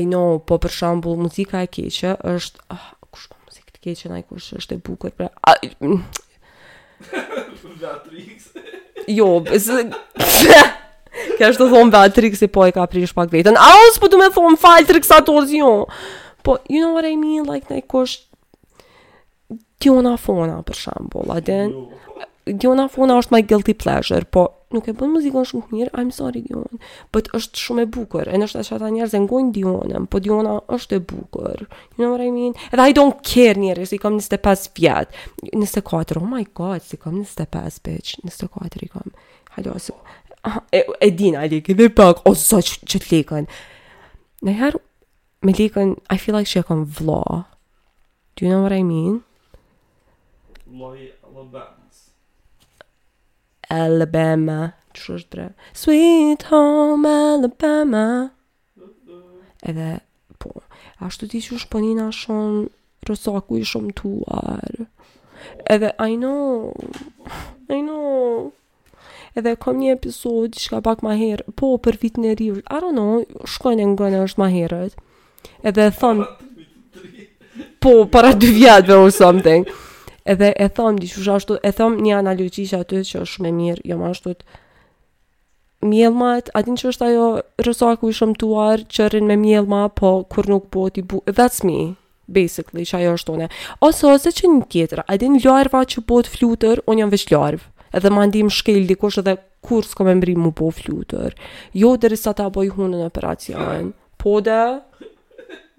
I 0.00 0.04
know, 0.06 0.38
po 0.38 0.54
për 0.62 0.70
shambull, 0.78 1.16
muzika 1.18 1.62
e 1.62 1.66
keqe 1.76 2.16
është... 2.34 2.66
Ah, 2.70 2.90
kush 3.10 3.26
ka 3.30 3.38
muzikë 3.46 3.72
të 3.74 3.80
keqe, 3.86 4.10
na 4.12 4.20
i 4.22 4.26
kush 4.28 4.52
është 4.60 4.78
e 4.78 4.82
bukur, 4.88 5.10
pra... 5.18 5.30
A, 5.50 5.54
Beatrix. 7.80 8.50
jo, 9.08 9.28
se... 9.58 9.88
Kja 11.36 11.48
është 11.50 11.64
të 11.64 11.68
thonë 11.72 11.92
Beatrix 11.92 12.42
i 12.44 12.48
po 12.52 12.66
e 12.68 12.72
ka 12.76 12.84
prish 12.88 13.12
pak 13.16 13.30
vetën. 13.32 13.56
A, 13.58 13.68
o, 13.82 13.88
s'po 13.96 14.10
du 14.12 14.18
me 14.20 14.28
thonë 14.34 14.58
falë 14.60 14.86
të 14.88 14.94
rëksa 14.98 15.18
të 15.24 15.34
jo. 15.58 15.70
Po, 16.44 16.58
you 16.70 16.82
know 16.84 16.92
what 16.94 17.08
I 17.08 17.16
mean, 17.16 17.48
like, 17.48 17.66
në 17.72 17.80
e 17.82 17.84
Tiona 17.90 18.10
Tjona 19.80 20.12
fona, 20.20 20.58
për 20.68 20.76
shambo, 20.76 21.24
jo. 21.24 21.26
la 21.32 22.26
Diona 22.50 22.86
Fona 22.90 23.18
është 23.20 23.34
my 23.34 23.40
guilty 23.46 23.74
pleasure, 23.78 24.24
po 24.34 24.44
nuk 24.74 24.86
e 24.90 24.94
bën 24.96 25.10
muzikën 25.14 25.46
shumë 25.46 25.74
mirë, 25.74 25.90
I'm 26.02 26.10
sorry 26.14 26.40
Dion, 26.44 26.80
but 27.14 27.28
është 27.36 27.60
shumë 27.64 27.84
e 27.84 27.88
bukur, 27.94 28.30
e 28.30 28.38
nështë 28.40 28.62
është 28.64 28.74
ata 28.76 28.90
njerëz 28.94 29.14
e 29.14 29.20
ngojnë 29.24 29.52
Dionën, 29.56 30.06
po 30.10 30.20
Diona 30.22 30.56
është 30.76 30.98
e 30.98 31.02
bukur, 31.12 31.64
you 31.94 32.02
know 32.02 32.10
what 32.14 32.24
I 32.24 32.30
mean? 32.34 32.54
And 32.74 32.82
I 32.84 32.92
don't 32.98 33.18
care 33.30 33.56
njerë, 33.58 33.86
si 33.90 33.98
kom 34.02 34.18
25 34.18 34.70
vjetë, 34.78 35.24
24, 35.54 36.18
oh 36.18 36.26
my 36.30 36.44
god, 36.58 36.84
si 36.86 36.98
kom 37.02 37.20
25, 37.22 37.80
bitch, 37.86 38.18
24 38.26 38.86
i 38.86 38.90
kom, 38.94 39.08
hallo, 39.56 39.76
so, 39.82 39.96
e, 40.74 40.84
e 41.00 41.10
din, 41.14 41.38
ali, 41.42 41.62
këtë 41.66 41.90
pak, 41.98 42.24
o, 42.30 42.34
so, 42.38 42.62
që 42.62 43.04
të 43.06 43.44
në 44.48 44.54
herë, 44.56 44.78
me 45.44 45.52
likën, 45.56 45.90
I 46.10 46.16
feel 46.20 46.32
like 46.36 46.48
she 46.48 46.60
e 46.60 46.64
kom 46.66 46.86
do 48.36 48.46
you 48.46 48.48
know 48.50 48.62
what 48.62 48.72
I 48.72 48.82
mean? 48.82 49.18
Vla, 50.70 50.92
vla, 51.50 51.64
Alabama 53.70 54.72
Shushtre. 54.94 55.50
Sweet 55.72 56.42
home 56.50 57.06
Alabama 57.08 58.30
Edhe 59.62 60.00
po 60.38 60.50
Ashtu 61.00 61.28
ti 61.30 61.40
që 61.40 61.58
shponina 61.64 62.08
shon 62.12 62.66
Rësaku 63.06 63.60
i 63.60 63.68
shumë 63.70 63.92
tuar 64.00 64.74
Edhe 65.72 65.92
I 66.02 66.16
know 66.18 66.72
I 67.70 67.78
know 67.86 68.50
Edhe 69.38 69.54
kom 69.62 69.78
një 69.78 69.94
episod 69.98 70.58
ka 70.58 70.80
pak 70.90 71.04
ma 71.06 71.14
herë 71.20 71.54
Po 71.54 71.70
për 71.78 72.00
vitin 72.02 72.26
e 72.26 72.34
rivë, 72.34 72.64
I 72.66 72.80
don't 72.82 72.96
know 72.98 73.22
Shkojnë 73.54 73.86
e 73.86 73.92
ngënë 73.92 74.24
është 74.26 74.42
ma 74.42 74.50
herët 74.52 74.98
Edhe 75.70 75.86
thonë 76.02 76.26
Po 77.80 77.94
para 78.16 78.34
dy 78.34 78.50
vjetëve 78.58 78.98
Po 79.06 79.14
something 79.22 79.70
edhe 80.32 80.50
e 80.56 80.66
thom 80.76 80.94
di 81.00 81.08
ashtu, 81.34 81.56
e 81.66 81.70
thom 81.78 81.92
një 82.04 82.14
analyqish 82.22 82.74
aty 82.78 83.00
që 83.08 83.22
është 83.22 83.32
shumë 83.34 83.50
e 83.52 83.56
mirë, 83.60 83.84
jo 83.90 83.96
më 84.00 84.10
ashtu 84.14 84.34
të 84.38 85.88
mjelmat, 85.90 86.50
atin 86.58 86.76
që 86.76 86.88
është 86.92 87.04
ajo 87.08 87.24
rësaku 87.66 88.10
i 88.12 88.16
shëmtuar 88.18 88.82
që 88.94 89.08
rrin 89.10 89.28
me 89.30 89.38
mjelma, 89.40 89.84
po 89.98 90.10
kur 90.32 90.48
nuk 90.52 90.68
po 90.74 90.86
t'i 90.92 91.00
bu, 91.08 91.22
that's 91.38 91.64
me, 91.64 91.78
basically, 92.40 92.84
që 92.84 92.98
ajo 93.00 93.14
është 93.18 93.30
tonë. 93.32 93.46
Ose, 93.88 94.04
ose 94.12 94.32
që 94.40 94.50
një 94.56 94.66
tjetër, 94.74 95.02
atin 95.14 95.38
ljarva 95.40 95.82
që 95.94 96.04
po 96.10 96.20
flutër, 96.34 96.84
un 96.90 97.00
jam 97.00 97.14
vesh 97.14 97.26
ljarvë, 97.32 97.64
edhe 97.96 98.12
ma 98.12 98.26
ndim 98.28 98.52
shkel 98.52 98.84
dikosh 98.92 99.18
edhe 99.22 99.38
kur 99.66 99.84
s'ko 99.88 100.04
me 100.06 100.14
mbri 100.20 100.36
mu 100.40 100.52
po 100.60 100.68
flutër. 100.82 101.32
Jo, 101.76 101.94
dërisa 102.02 102.36
ta 102.38 102.46
boj 102.54 102.70
hunë 102.76 103.00
në 103.00 103.08
operacion. 103.10 103.90
Po 104.20 104.36
dhe, 104.44 104.60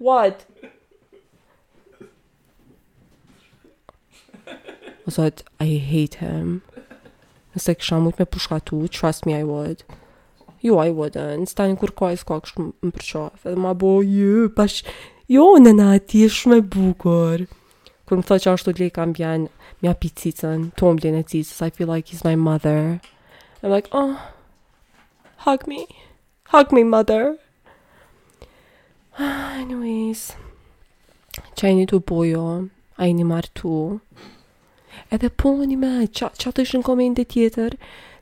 what? 0.06 0.42
I 5.06 5.10
thought, 5.10 5.42
I 5.58 5.64
hate 5.66 6.14
him. 6.22 6.62
It's 7.54 7.66
like, 7.68 7.82
shumë 7.86 8.12
ujtë 8.12 8.50
me 8.52 8.60
tu, 8.68 8.78
trust 8.98 9.26
me, 9.26 9.34
I 9.34 9.42
would. 9.42 9.82
Jo, 10.62 10.78
I 10.78 10.90
wouldn't. 10.98 11.48
Sta 11.50 11.64
një 11.66 11.76
kur 11.80 11.90
ka 11.98 12.12
e 12.12 12.16
s'ka 12.20 12.38
kështë 12.44 12.66
më 12.86 12.92
përqaf. 12.98 13.42
Edhe 13.50 13.58
ma 13.64 13.72
bo, 13.82 13.90
ju, 14.06 14.46
pash, 14.58 14.84
jo, 15.34 15.48
në 15.60 15.72
në 15.80 15.86
ati 15.96 16.22
e 16.26 16.28
shme 16.36 16.60
bukur. 16.76 17.44
Kur 18.06 18.20
më 18.20 18.26
thë 18.28 18.38
që 18.44 18.52
ashtu 18.52 18.74
lejka 18.78 19.00
kam 19.00 19.14
bjen, 19.18 19.48
mi 19.82 19.90
api 19.90 20.12
cicën, 20.22 20.68
to 20.78 20.92
më 20.94 21.00
blen 21.02 21.18
e 21.18 21.22
cicës, 21.32 21.60
I 21.66 21.70
feel 21.74 21.90
like 21.90 22.12
he's 22.14 22.22
my 22.22 22.36
mother. 22.38 23.00
I'm 23.62 23.74
like, 23.74 23.88
oh, 23.90 24.14
hug 25.48 25.66
me. 25.66 25.82
Hug 26.54 26.70
me, 26.72 26.84
mother. 26.94 27.36
Anyways, 29.58 30.24
që 31.58 31.72
e 31.72 31.76
një 31.82 31.88
të 31.92 32.00
bojo, 32.10 32.44
a 32.96 33.10
i 33.10 33.18
një 33.18 33.26
martu 33.34 33.76
edhe 35.14 35.28
punën 35.40 35.72
i 35.72 35.76
me 35.78 35.92
që 36.08 36.28
atë 36.34 36.64
ishë 36.64 36.80
në 36.80 36.86
komendit 36.86 37.32
tjetër 37.34 37.76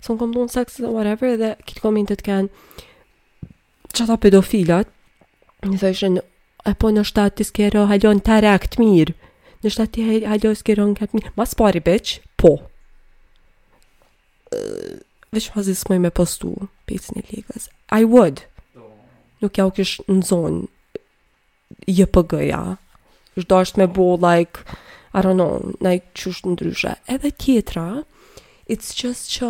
së 0.05 0.15
në 0.15 0.19
kom 0.23 0.35
të 0.37 0.47
në 0.47 0.65
dhe 0.77 0.93
whatever 0.95 1.33
edhe 1.35 1.53
këtë 1.69 1.85
komendit 1.85 2.25
kënë 2.27 2.87
që 3.95 4.03
ata 4.07 4.19
pedofilat 4.25 4.91
në 5.67 5.81
të 5.83 5.91
ishën 5.95 6.19
e 6.21 6.75
po 6.81 6.93
në 6.95 7.07
shtatë 7.11 7.39
të 7.41 7.47
skero 7.51 7.87
halon 7.91 8.23
të 8.25 8.39
reakt 8.47 8.79
mirë 8.83 9.17
në 9.65 9.73
shtatë 9.77 9.95
të 9.99 10.07
halon 10.29 10.53
të 10.55 10.59
skero 10.63 10.89
në 10.93 10.99
këtë 11.01 11.19
mirë 11.21 11.33
ma 11.39 11.47
së 11.51 11.59
pari 11.61 11.83
beq, 11.87 12.15
po 12.41 12.53
dhe 14.51 15.41
ma 15.55 15.63
zisë 15.67 15.91
mëj 15.93 16.03
me 16.05 16.11
postu 16.21 16.55
pëjtë 16.91 17.17
një 17.19 17.27
ligës 17.33 17.69
I 18.01 18.05
would 18.11 18.47
nuk 19.43 19.59
ja 19.61 19.67
u 19.69 19.75
kishë 19.77 20.07
në 20.11 20.23
zonë 20.29 20.69
jë 21.97 22.07
pëgëja 22.15 22.63
është 23.39 23.49
dashtë 23.53 23.79
me 23.79 23.87
bo 23.97 24.11
like 24.21 24.65
I 25.15 25.19
don't 25.23 25.35
know, 25.41 25.73
na 25.83 25.91
i 25.97 26.01
qështë 26.15 26.91
Edhe 27.11 27.31
tjetra, 27.35 28.05
it's 28.71 28.93
just 28.95 29.31
që, 29.35 29.49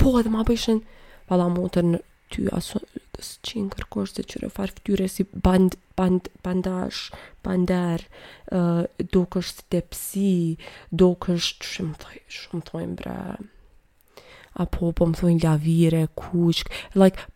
po 0.00 0.14
edhe 0.20 0.32
ma 0.32 0.44
bëshin, 0.48 0.78
pala 1.28 1.48
të 1.74 1.82
në 1.84 2.00
ty, 2.32 2.46
aso, 2.56 2.80
kësë 3.12 3.34
që 3.50 3.60
në 3.66 3.72
kërkosh 3.74 4.14
të 4.16 4.22
që 4.32 4.50
farë 4.56 4.72
fëtyre 4.78 5.08
si 5.12 5.26
band, 5.44 5.76
band, 5.98 6.30
bandash, 6.46 7.10
bander, 7.44 8.06
uh, 8.56 8.86
do 9.12 9.26
kështë 9.34 9.66
tepsi, 9.74 10.32
do 10.90 11.10
kështë 11.20 11.84
më 11.90 11.94
thoi, 12.00 12.24
më 12.56 12.64
thoi 12.70 12.86
mbre, 12.94 13.18
apo 14.64 14.92
po 14.96 15.04
më 15.10 15.20
thoi 15.20 15.36
lavire, 15.44 16.04
kushk, 16.16 16.72
like, 16.96 17.28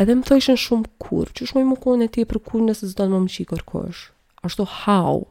edhe 0.00 0.16
më 0.16 0.24
thoi 0.32 0.40
shumë 0.48 0.94
kur, 1.04 1.28
që 1.36 1.52
shumë 1.52 1.66
i 1.66 1.70
më 1.74 1.80
kone 1.84 2.08
ti 2.16 2.24
për 2.32 2.40
kur 2.48 2.64
nëse 2.64 2.94
zdo 2.96 3.10
në 3.12 3.24
më 3.28 3.32
qikë 3.36 3.52
kërkosh, 3.52 4.06
ashtu 4.46 4.64
how, 4.86 5.26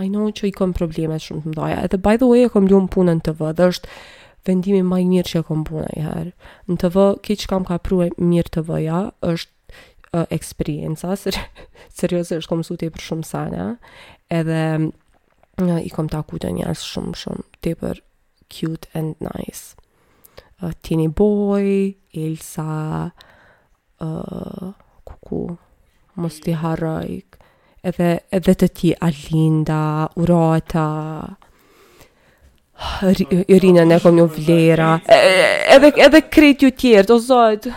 I 0.00 0.08
know 0.08 0.30
që 0.32 0.48
i 0.48 0.54
kom 0.56 0.72
probleme 0.76 1.18
shumë 1.20 1.44
të 1.46 1.52
mdoja, 1.52 1.78
edhe 1.86 1.98
by 2.04 2.14
the 2.20 2.28
way 2.30 2.44
e 2.46 2.50
kom 2.54 2.68
ljumë 2.70 2.88
punën 2.94 3.20
të 3.26 3.34
vë, 3.40 3.50
dhe 3.58 3.66
është 3.72 3.90
vendimi 4.48 4.80
maj 4.90 5.02
mirë 5.08 5.28
që 5.30 5.40
e 5.42 5.44
kom 5.48 5.64
punën 5.68 5.90
i 6.00 6.04
herë. 6.06 6.32
Në 6.70 6.76
të 6.84 6.90
vë, 6.94 7.06
ki 7.26 7.36
që 7.42 7.50
kam 7.50 7.66
ka 7.68 7.76
e 7.76 8.08
mirë 8.30 8.52
të 8.56 8.62
vëja, 8.70 9.00
është 9.20 9.76
uh, 10.14 10.24
eksperienca, 10.38 11.16
ser 11.20 11.36
seriose 12.00 12.38
është 12.40 12.48
kom 12.52 12.64
suti 12.64 12.88
për 12.94 13.04
shumë 13.10 13.28
sana, 13.28 13.66
edhe 14.40 14.62
uh, 14.88 15.76
i 15.76 15.92
kom 15.92 16.08
taku 16.08 16.40
të 16.40 16.54
njërës 16.56 16.86
shumë 16.94 17.14
shumë, 17.24 17.44
të 17.60 17.74
për 17.84 18.00
cute 18.48 18.88
and 18.96 19.20
nice. 19.20 19.76
Uh, 20.64 20.72
Tini 20.80 21.08
Boy, 21.12 21.92
Elsa, 22.16 23.10
uh, 24.00 24.72
Kuku, 25.04 25.44
mos 26.20 26.38
t'i 26.44 26.54
harrojk, 26.60 27.38
edhe, 27.88 28.10
edhe 28.38 28.54
të 28.60 28.68
ti 28.78 28.90
Alinda, 29.08 29.82
Urota, 30.20 30.86
Irina 33.52 33.82
në 33.88 33.98
kom 34.04 34.16
një 34.18 34.26
vlera, 34.36 34.90
edhe, 35.12 35.90
edhe 36.06 36.22
krejt 36.32 36.64
ju 36.66 36.70
tjertë, 36.82 37.16
o 37.16 37.20
zot, 37.24 37.70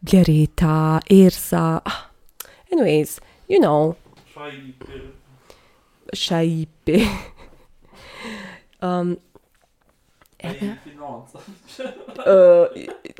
Blerita, 0.00 0.78
Irsa, 1.14 1.64
ah, 1.86 2.00
anyways, 2.70 3.16
you 3.50 3.60
know, 3.62 3.96
Shaipi, 6.14 7.00
um, 8.88 9.16
Edhe? 10.38 10.68
oh, 11.02 11.24
financa. 11.26 11.38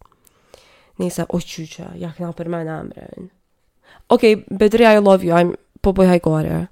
Nisa, 1.00 1.26
o 1.30 1.40
qyqa, 1.40 1.94
jak 2.02 2.18
nga 2.20 2.32
për 2.36 2.50
me 2.52 2.64
në 2.68 2.74
amren. 2.80 3.30
Ok, 4.12 4.46
Bedria, 4.52 4.96
I 4.98 5.04
love 5.06 5.24
you, 5.26 5.34
I'm 5.36 5.54
po 5.82 5.94
boj 5.96 6.10
hajgore. 6.10 6.64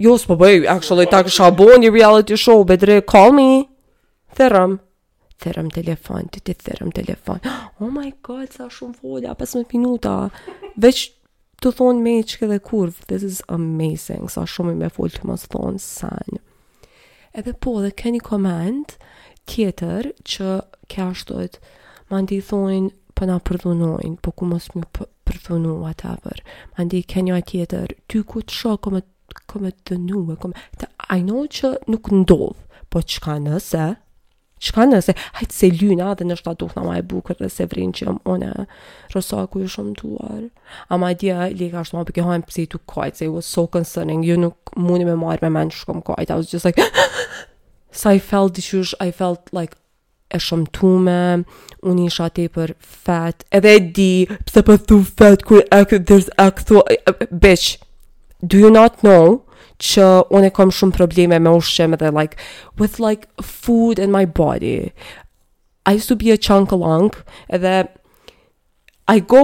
Jo, 0.00 0.16
s'po 0.18 0.36
bëj, 0.40 0.64
actually, 0.68 1.06
tak 1.10 1.28
shaboni 1.30 1.86
një 1.86 1.92
reality 1.94 2.36
show, 2.40 2.62
Bedri, 2.64 2.98
call 3.06 3.32
me. 3.36 3.46
Therëm. 4.36 4.78
Therëm 5.40 5.70
telefon, 5.72 6.28
ti 6.32 6.40
ti 6.46 6.54
therëm 6.54 6.92
telefon. 6.96 7.40
Oh 7.80 7.88
my 7.90 8.10
god, 8.26 8.52
sa 8.52 8.68
shumë 8.68 8.98
vodja, 9.02 9.32
pas 9.40 9.54
më 9.56 9.64
minuta. 9.72 10.18
Veç, 10.84 11.06
Të 11.60 11.70
thonë 11.78 12.00
me 12.04 12.12
i 12.22 12.22
qke 12.24 12.46
dhe 12.48 12.56
kurvë, 12.64 13.04
this 13.10 13.24
is 13.26 13.38
amazing, 13.54 14.30
sa 14.32 14.46
shumë 14.48 14.72
i 14.72 14.76
me 14.80 14.88
fulë 14.94 15.18
të 15.18 15.26
mos 15.28 15.42
thonë 15.52 15.80
sanë. 15.86 16.38
Edhe 17.36 17.52
po 17.64 17.74
dhe 17.84 17.90
keni 18.00 18.20
komend 18.24 18.94
tjetër 19.50 20.08
që 20.30 20.54
kja 20.90 21.10
shtojt, 21.20 21.58
ma 22.08 22.22
ndi 22.24 22.38
thonë 22.48 22.88
për 23.12 23.20
po 23.20 23.26
na 23.28 23.36
përdhunojnë, 23.50 24.14
po 24.24 24.32
ku 24.38 24.48
mos 24.48 24.70
më 24.72 24.86
përdhunu 25.28 25.74
whatever. 25.82 26.40
Ma 26.78 26.86
ndi 26.88 27.02
keni 27.12 27.34
jo 27.34 27.36
e 27.36 27.44
tjetër, 27.52 27.92
ty 28.08 28.24
ku 28.30 28.40
të 28.40 28.56
shokë, 28.62 29.04
ku 29.52 29.60
me 29.60 29.74
të 29.76 30.00
dhenu, 30.00 30.24
a 30.40 31.16
i 31.18 31.20
know 31.28 31.44
që 31.58 31.74
nuk 31.92 32.08
ndovë, 32.22 32.50
po 32.88 33.04
qka 33.10 33.36
nëse? 33.50 33.86
Shka 34.60 34.84
nëse, 34.92 35.14
hajtë 35.38 35.56
se 35.56 35.68
lyna 35.80 36.10
dhe 36.20 36.26
nështë 36.28 36.44
ta 36.44 36.52
duhna 36.60 36.82
ma 36.84 36.96
e 37.00 37.04
bukër 37.12 37.38
dhe 37.40 37.48
se 37.52 37.64
vrinë 37.70 37.94
që 37.98 38.06
jëmë 38.06 38.20
one, 38.34 38.50
ku 39.08 39.62
ju 39.62 39.68
shumë 39.74 39.94
duar. 40.00 40.42
A 40.92 40.98
ma 41.00 41.14
dje, 41.16 41.36
liga 41.56 41.80
është 41.80 41.96
ma 41.96 42.02
përke 42.10 42.26
hajmë 42.28 42.58
i 42.60 42.66
tu 42.68 42.78
kajtë, 42.92 43.16
se 43.16 43.24
i 43.24 43.30
was 43.32 43.48
so 43.48 43.64
concerning, 43.66 44.20
ju 44.28 44.36
nuk 44.36 44.56
mundi 44.76 45.08
me 45.08 45.16
marr 45.16 45.40
me 45.40 45.48
menë 45.56 45.72
shkëm 45.80 46.02
kajtë, 46.10 46.28
I 46.28 46.36
was 46.42 46.50
just 46.52 46.66
like, 46.68 46.78
so 47.90 48.10
I 48.12 48.18
felt 48.18 48.54
dishush, 48.60 48.92
I 49.00 49.08
felt 49.10 49.48
like, 49.50 49.72
e 50.30 50.36
shumë 50.38 50.94
me, 51.08 51.18
unë 51.80 52.10
isha 52.10 52.28
te 52.36 52.44
për 52.52 52.74
fat, 52.84 53.46
edhe 53.50 53.78
di, 53.80 54.10
pëse 54.44 54.60
për 54.68 54.76
po 54.76 54.90
thu 54.92 55.00
fat, 55.16 55.48
kur 55.48 55.64
e 55.64 55.84
there's 55.96 56.28
e 56.36 57.24
bitch, 57.46 57.78
do 58.44 58.58
you 58.58 58.70
not 58.70 59.00
know, 59.02 59.40
që 59.82 60.06
unë 60.36 60.50
e 60.50 60.54
kom 60.54 60.70
shumë 60.74 60.96
probleme 60.96 61.38
me 61.42 61.52
ushqim 61.56 61.96
dhe 61.98 62.12
like 62.14 62.36
with 62.80 62.98
like 63.00 63.26
food 63.40 63.98
and 63.98 64.12
my 64.12 64.24
body. 64.24 64.92
I 65.86 65.96
used 65.96 66.08
to 66.08 66.16
be 66.16 66.30
a 66.30 66.36
chunk 66.36 66.70
along 66.72 67.12
edhe 67.52 67.74
I 69.08 69.18
go 69.34 69.40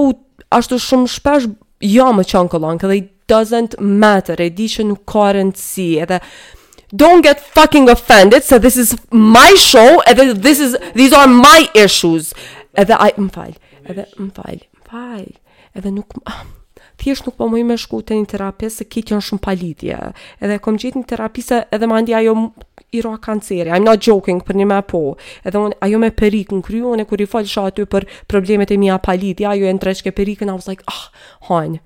ashtu 0.53 0.79
shumë 0.89 1.13
shpesh 1.17 1.49
jam 1.83 2.21
jo 2.21 2.21
a 2.21 2.25
chunk 2.33 2.53
along 2.59 2.81
edhe 2.87 2.99
it 3.03 3.11
doesn't 3.33 3.79
matter. 3.81 4.37
E 4.39 4.51
di 4.55 4.69
që 4.71 4.87
nuk 4.91 5.03
ka 5.11 5.33
rëndësi 5.35 5.89
edhe 6.05 6.21
don't 6.95 7.23
get 7.27 7.41
fucking 7.57 7.89
offended 7.91 8.45
so 8.45 8.59
this 8.61 8.77
is 8.77 8.95
my 9.11 9.55
show 9.59 9.89
edhe 10.07 10.29
this 10.45 10.61
is 10.61 10.77
these 10.95 11.13
are 11.17 11.27
my 11.27 11.69
issues. 11.75 12.33
Edhe 12.77 12.93
I'm 13.01 13.29
më 13.31 13.39
fal. 13.41 13.57
Edhe 13.87 14.07
më 14.23 14.35
fal. 14.39 14.63
fine 14.87 15.35
Edhe 15.77 15.91
nuk 15.93 16.21
ah 16.27 16.45
thjesht 17.01 17.27
nuk 17.29 17.37
po 17.39 17.47
më 17.53 17.61
i 17.63 17.67
me 17.69 17.77
shku 17.81 18.01
të 18.03 18.17
një 18.21 18.29
terapis 18.33 18.81
se 18.81 18.87
kitë 18.89 19.15
janë 19.15 19.25
shumë 19.29 19.43
palidhje 19.45 19.99
edhe 20.45 20.59
kom 20.65 20.79
gjithë 20.81 21.03
një 21.03 21.09
terapis 21.13 21.53
edhe 21.59 21.89
mandi 21.91 22.15
ajo 22.17 22.37
i 22.97 23.01
roa 23.03 23.19
kanceri, 23.21 23.69
I'm 23.73 23.85
not 23.85 24.01
joking 24.07 24.41
për 24.47 24.59
një 24.61 24.67
me 24.73 24.79
po 24.89 25.01
edhe 25.45 25.59
unë, 25.61 25.79
ajo 25.85 25.99
me 26.01 26.11
perik 26.15 26.53
në 26.55 26.61
kryu 26.65 26.93
unë 26.95 27.05
e 27.05 27.11
kur 27.11 27.21
i 27.21 27.27
falë 27.29 27.65
aty 27.69 27.87
për 27.91 28.07
problemet 28.31 28.73
e 28.73 28.79
mi 28.81 28.91
a 28.95 28.99
palidhja, 29.03 29.53
ajo 29.57 29.67
e 29.69 29.75
në 29.75 29.83
dreqke 29.83 30.13
perik 30.17 30.45
was 30.47 30.69
like, 30.71 30.85
ah, 30.89 31.03
hon 31.51 31.79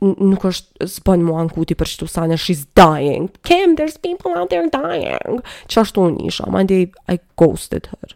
nuk 0.00 0.44
është 0.48 0.88
zbën 0.88 1.24
mua 1.28 1.42
në 1.46 1.52
kuti 1.54 1.74
për 1.76 1.88
qëtu 1.92 2.08
tu 2.10 2.36
she's 2.40 2.66
dying 2.74 3.26
Kim, 3.44 3.76
there's 3.76 3.98
people 4.00 4.32
out 4.34 4.48
there 4.48 4.68
dying 4.72 5.42
që 5.68 5.82
ashtë 5.84 6.00
unë 6.00 6.28
isha, 6.30 6.46
ma 6.50 6.62
ndi 6.64 6.86
I 7.12 7.18
ghosted 7.36 7.88
her 7.92 8.14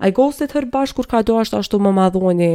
I 0.00 0.10
ghosted 0.12 0.52
her 0.52 0.64
bashkë 0.68 0.96
kur 0.96 1.08
ka 1.08 1.20
do 1.22 1.36
ashtu 1.40 1.80
më 1.80 1.92
madhoni 1.96 2.54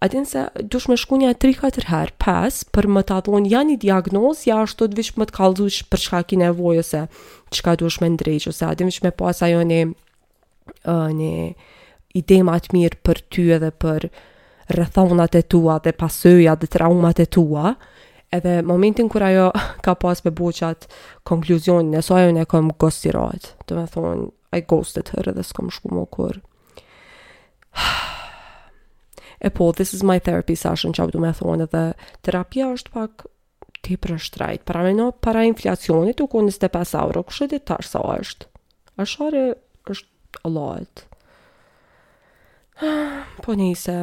Atin 0.00 0.24
se 0.28 0.44
dush 0.68 0.90
me 0.92 0.96
shku 1.00 1.16
një 1.22 1.30
3-4 1.40 1.86
herë 1.88 2.14
pas 2.20 2.56
për 2.76 2.86
më 2.92 3.02
të 3.08 3.18
dhonë 3.28 3.48
ja 3.50 3.62
një 3.64 3.76
diagnoz, 3.84 4.42
ja 4.44 4.58
është 4.66 4.84
të 4.84 4.88
dhvish 4.92 5.12
më 5.20 5.26
të 5.30 5.34
kalzush 5.38 5.78
për 5.88 6.02
shka 6.02 6.20
ki 6.32 6.38
nevojë 6.42 6.82
ose 6.84 7.00
që 7.56 7.64
ka 7.68 7.74
dush 7.82 7.96
me 8.02 8.10
ndrejqë, 8.12 8.50
ose 8.52 8.66
atin 8.68 8.90
vish 8.90 9.00
me 9.06 9.12
pas 9.22 9.40
ajo 9.46 9.62
një, 9.70 9.78
një 11.20 11.30
ide 12.20 12.38
ma 12.44 12.58
të 12.60 12.74
mirë 12.76 13.00
për 13.08 13.20
ty 13.32 13.44
edhe 13.56 13.70
për 13.86 14.06
rëthonat 14.76 15.38
e 15.40 15.42
tua 15.56 15.78
dhe 15.86 15.94
pasëja 16.04 16.58
dhe 16.60 16.68
traumat 16.76 17.22
e 17.24 17.26
tua, 17.38 17.72
edhe 18.36 18.58
momentin 18.68 19.08
kër 19.08 19.26
ajo 19.30 19.46
ka 19.86 19.94
pas 20.04 20.20
për 20.26 20.34
buqat 20.42 20.90
konkluzionin 21.32 21.96
e 21.96 22.04
ajo 22.04 22.36
në 22.36 22.44
kom 22.52 22.68
gostirat, 22.84 23.54
të 23.64 23.80
me 23.80 23.86
thonë, 23.96 24.28
I 24.56 24.60
ghosted 24.60 25.08
hërë 25.16 25.32
dhe 25.36 25.42
s'kom 25.54 25.70
shku 25.72 25.88
më 25.96 26.04
kur. 26.18 26.36
Ha. 27.80 27.96
e 29.40 29.50
po, 29.50 29.72
this 29.72 29.92
is 29.94 30.02
my 30.02 30.18
therapy 30.20 30.56
session, 30.56 30.92
që 30.94 31.04
abdu 31.08 31.20
me 31.20 31.32
thonë 31.36 31.66
dhe 31.72 31.82
terapia 32.24 32.70
është 32.74 32.92
pak 32.94 33.26
tipër 33.86 34.14
për 34.16 34.22
shtrajt. 34.28 34.64
Para 34.68 34.84
me 34.86 34.94
në, 34.96 35.10
para 35.22 35.42
inflacionit, 35.46 36.20
u 36.24 36.28
konë 36.32 36.54
25 36.54 36.94
euro, 37.00 37.22
kështë 37.28 37.46
e 37.48 37.52
ditar 37.56 37.84
sa 37.86 38.02
është? 38.16 38.48
është 38.96 39.26
are, 39.28 39.42
është 39.92 40.42
a 40.48 40.52
lot. 40.52 41.02
Po 43.44 43.54
njëse, 43.56 43.96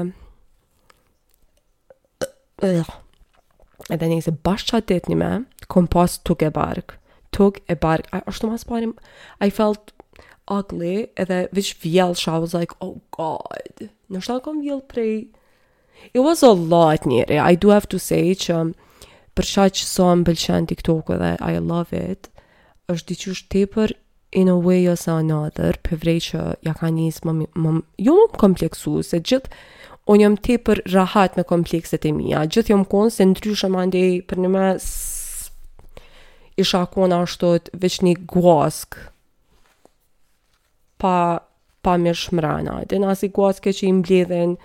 edhe 3.93 4.12
njëse, 4.12 4.36
bashkë 4.46 4.76
qatë 4.76 4.93
ditë 4.93 5.13
një 5.13 5.17
me, 5.24 5.32
kom 5.69 5.89
pas 5.89 6.19
tuk 6.26 6.46
e 6.46 6.52
barkë, 6.54 7.00
tuk 7.34 7.60
e 7.65 7.74
barkë, 7.82 8.22
është 8.30 8.46
të 8.46 8.52
mas 8.54 8.67
parim, 8.69 8.93
I 9.41 9.50
felt 9.54 9.93
ugly, 10.54 11.08
edhe 11.17 11.48
vish 11.58 11.74
vjell 11.82 12.13
shë, 12.19 12.38
I 12.38 12.38
was 12.46 12.54
like, 12.54 12.78
oh 12.82 13.00
god, 13.17 13.41
oh 13.41 13.48
god, 13.50 13.91
Në 14.13 14.21
shtë 14.21 14.34
alë 14.36 14.43
kom 14.45 14.60
vjellë 14.63 14.86
prej... 14.93 15.13
It 16.13 16.21
was 16.26 16.41
a 16.45 16.52
lot 16.52 17.06
njëri. 17.10 17.38
I 17.39 17.56
do 17.56 17.71
have 17.73 17.89
to 17.93 17.99
say 18.02 18.34
që 18.38 18.60
për 19.38 19.47
shaj 19.47 19.69
që 19.80 19.86
so 19.89 20.08
më 20.12 20.26
bëllëshen 20.28 20.67
TikTok 20.69 21.10
edhe 21.15 21.30
I 21.41 21.54
love 21.63 21.93
it, 21.97 22.30
është 22.91 23.08
diqysh 23.13 23.43
tepër 23.54 23.93
in 24.38 24.49
a 24.49 24.58
way 24.58 24.82
or 24.89 24.97
another, 25.15 25.78
vrej 25.93 26.19
që 26.32 26.41
ja 26.67 26.73
ka 26.78 26.89
njës 26.93 27.21
më, 27.28 27.34
më, 27.58 27.73
jo 28.08 28.15
më 28.19 28.38
kompleksu, 28.41 28.99
se 29.06 29.17
gjithë 29.17 29.49
unë 30.12 30.26
jam 30.26 30.38
tepër 30.45 30.82
rahat 30.93 31.38
me 31.39 31.45
komplekset 31.49 32.06
e 32.06 32.12
mija, 32.13 32.41
gjithë 32.52 32.73
jam 32.73 32.84
konë 32.89 33.13
se 33.15 33.30
ndryshë 33.30 33.71
më 33.73 33.88
për 34.30 34.41
një 34.43 34.52
mes 34.58 34.88
isha 36.62 36.84
konë 36.97 37.21
ashtot 37.23 37.71
veç 37.82 38.02
një 38.06 38.17
guask 38.34 38.97
pa 41.02 41.15
pa 41.84 41.98
mirë 42.00 42.17
shmrana. 42.24 42.78
Dhe 42.89 43.00
në 43.04 43.12
asë 43.13 43.30
që 43.67 43.74
i 43.84 43.91
mbledhen 44.00 44.56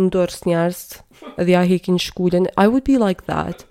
në 0.00 0.08
dorës 0.14 0.42
njerës 0.48 0.80
dhe 1.38 1.50
ja 1.52 1.62
hekin 1.68 1.98
shkullin. 2.00 2.48
I 2.56 2.66
would 2.66 2.84
be 2.88 2.98
like 2.98 3.24
that. 3.30 3.66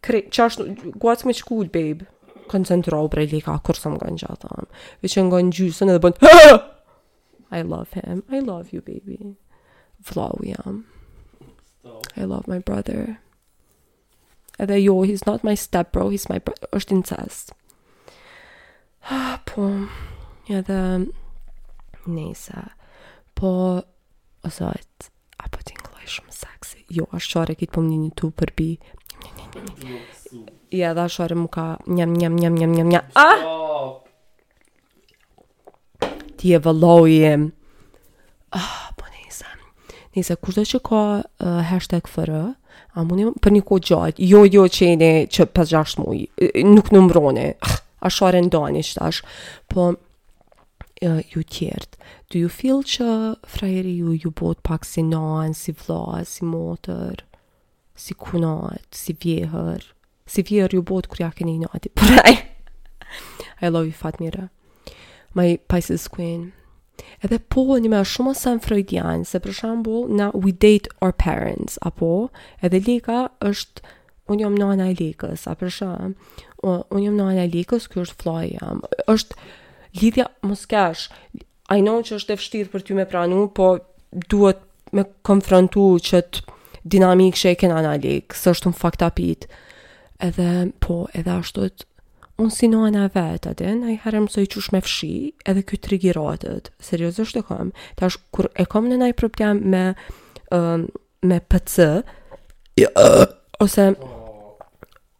Kre, 0.00 0.22
qash, 0.32 0.56
guaske 1.00 1.26
me 1.28 1.34
shkull, 1.36 1.68
babe. 1.72 2.06
Koncentro 2.48 3.02
u 3.04 3.08
brejli 3.12 3.42
ka 3.44 3.58
kërësëm 3.60 3.98
nga 3.98 4.06
në 4.08 4.22
gjatë, 4.22 4.48
Vë 5.04 5.24
nga 5.26 5.40
në 5.44 5.50
gjysën 5.52 5.90
edhe 5.92 6.00
bënë 6.00 6.24
ah! 6.24 6.62
I 7.52 7.60
love 7.64 7.90
him. 7.96 8.22
I 8.32 8.40
love 8.40 8.70
you, 8.72 8.80
baby. 8.86 9.18
Vla 10.08 10.30
u 10.36 10.44
jam. 10.44 10.84
I 12.16 12.24
love 12.28 12.44
my 12.48 12.58
brother. 12.60 13.18
Edhe 14.58 14.80
jo, 14.84 15.02
he's 15.06 15.24
not 15.26 15.44
my 15.44 15.54
step, 15.56 15.92
bro. 15.92 16.08
He's 16.12 16.28
my 16.28 16.38
brother. 16.40 16.68
është 16.72 16.92
incest. 16.96 17.52
Ah, 19.10 19.36
po, 19.44 19.62
ja 20.48 20.58
edhe 20.58 21.06
nese, 22.06 22.54
po, 23.34 23.80
ozot, 24.44 25.08
apo 25.40 25.56
ti 25.64 25.72
ngloj 25.78 26.04
shumë 26.04 26.34
seksi. 26.36 26.82
Jo, 26.92 27.06
është 27.16 27.32
qare 27.38 27.54
kitë 27.56 27.72
po 27.76 27.80
më 27.84 27.92
një 27.94 27.98
një 28.02 28.10
tu 28.20 28.28
përbi. 28.36 28.66
I 30.76 30.84
edhe 30.90 31.06
është 31.08 31.22
qare 31.22 31.38
më 31.40 31.48
ka 31.56 31.64
njëm, 31.88 32.12
njëm, 32.20 32.36
njëm, 32.36 32.36
njëm, 32.36 32.58
njëm, 32.58 32.76
njëm, 32.76 32.92
njëm, 32.92 33.16
ah! 33.16 33.96
Ti 36.38 36.52
e 36.54 36.60
vëlloj 36.66 37.16
Ah, 38.48 38.88
po 38.96 39.04
nese. 39.14 39.48
Nese, 40.16 40.36
kushtë 40.36 40.64
që 40.74 40.82
ka 40.88 41.00
uh, 41.24 41.62
hashtag 41.72 42.08
fërë, 42.12 42.44
a 42.96 43.08
më 43.08 43.32
për 43.44 43.56
një 43.56 43.64
kohë 43.68 43.86
gjatë, 43.88 44.28
jo, 44.32 44.44
jo, 44.52 44.68
qeni 44.72 45.12
që 45.32 45.48
5-6 45.56 46.00
mujë, 46.04 46.52
nuk 46.76 46.92
në 46.92 47.54
Ah! 47.56 47.78
a 48.00 48.10
shore 48.10 48.40
ndoni 48.44 48.82
që 48.84 48.98
tash, 48.98 49.22
po 49.70 49.88
uh, 49.94 51.20
ju 51.32 51.42
tjertë. 51.42 51.98
Do 52.30 52.38
you 52.42 52.48
feel 52.52 52.82
që 52.84 53.08
frajeri 53.48 53.96
ju 54.00 54.12
ju 54.18 54.30
bot 54.34 54.60
pak 54.62 54.84
si 54.84 55.02
nanë, 55.02 55.56
si 55.56 55.72
vla, 55.74 56.20
si 56.28 56.44
motër, 56.44 57.24
si 57.98 58.14
kunat, 58.14 58.84
si 58.94 59.16
vjehër, 59.22 59.82
si 60.28 60.42
vjehër 60.46 60.76
ju 60.78 60.82
bot 60.84 61.08
kërja 61.10 61.32
keni 61.38 61.56
i 61.58 61.64
nati, 61.64 61.88
praj. 61.94 62.36
I 63.62 63.70
love 63.72 63.86
you, 63.86 63.92
Fatmira. 63.94 64.48
My 65.34 65.58
Pisces 65.68 66.06
Queen. 66.08 66.52
Edhe 67.22 67.38
po 67.50 67.64
një 67.78 67.90
me 67.92 68.00
shumë 68.02 68.32
asan 68.34 68.58
freudian, 68.62 69.24
se 69.24 69.38
për 69.42 69.54
shambu, 69.54 70.02
na 70.10 70.30
we 70.34 70.52
date 70.52 70.90
our 71.00 71.12
parents, 71.12 71.78
apo, 71.86 72.28
edhe 72.62 72.80
lika 72.86 73.28
është, 73.42 73.82
unë 74.28 74.44
jam 74.44 74.56
nana 74.58 74.90
e 74.92 74.96
lekës, 74.98 75.46
a 75.50 75.54
për 75.58 75.70
shambu 75.72 76.42
uh, 76.64 76.80
unë 76.90 77.04
jam 77.08 77.18
në 77.18 77.26
analikës, 77.34 77.86
kjo 77.92 78.04
është 78.06 78.18
flojë 78.22 78.50
jam. 78.56 78.82
është 79.10 79.36
lidhja, 80.00 80.28
mos 80.42 80.66
kesh, 80.70 81.08
I 81.70 81.82
know 81.84 82.00
që 82.00 82.16
është 82.18 82.32
e 82.32 82.36
fështirë 82.40 82.72
për 82.72 82.84
ty 82.86 82.96
me 82.96 83.04
pranu, 83.08 83.46
po 83.52 83.78
duhet 84.32 84.60
me 84.96 85.02
konfrontu 85.22 85.82
që 86.00 86.22
të 86.24 86.80
dinamik 86.88 87.36
që 87.36 87.50
e 87.52 87.58
kënë 87.60 87.80
analikë, 87.82 88.36
së 88.36 88.54
është 88.54 88.70
në 88.72 88.78
fakta 88.80 89.10
pitë. 89.12 89.50
Edhe, 90.24 90.50
po, 90.82 91.04
edhe 91.14 91.30
ashtu 91.36 91.68
të 91.68 91.84
unë 92.38 92.54
si 92.54 92.68
në 92.70 92.80
anë 92.88 93.04
vetë, 93.16 93.50
adin, 93.50 93.80
a 93.82 93.90
i 93.92 93.98
herëm 94.04 94.28
së 94.30 94.44
i 94.44 94.48
qush 94.52 94.70
me 94.70 94.78
fshi, 94.80 95.12
edhe 95.48 95.64
kjo 95.66 95.78
trigiratët, 95.82 96.70
është 96.80 97.40
e 97.42 97.46
kom, 97.48 97.72
të 97.98 98.06
është 98.08 98.22
kur 98.32 98.46
e 98.54 98.64
kom 98.70 98.86
në 98.88 98.98
nëjë 99.02 99.16
problem 99.18 99.64
me, 99.70 99.84
um, 100.54 100.86
me 101.26 101.40
pëtësë, 101.42 102.04
ose, 103.60 103.88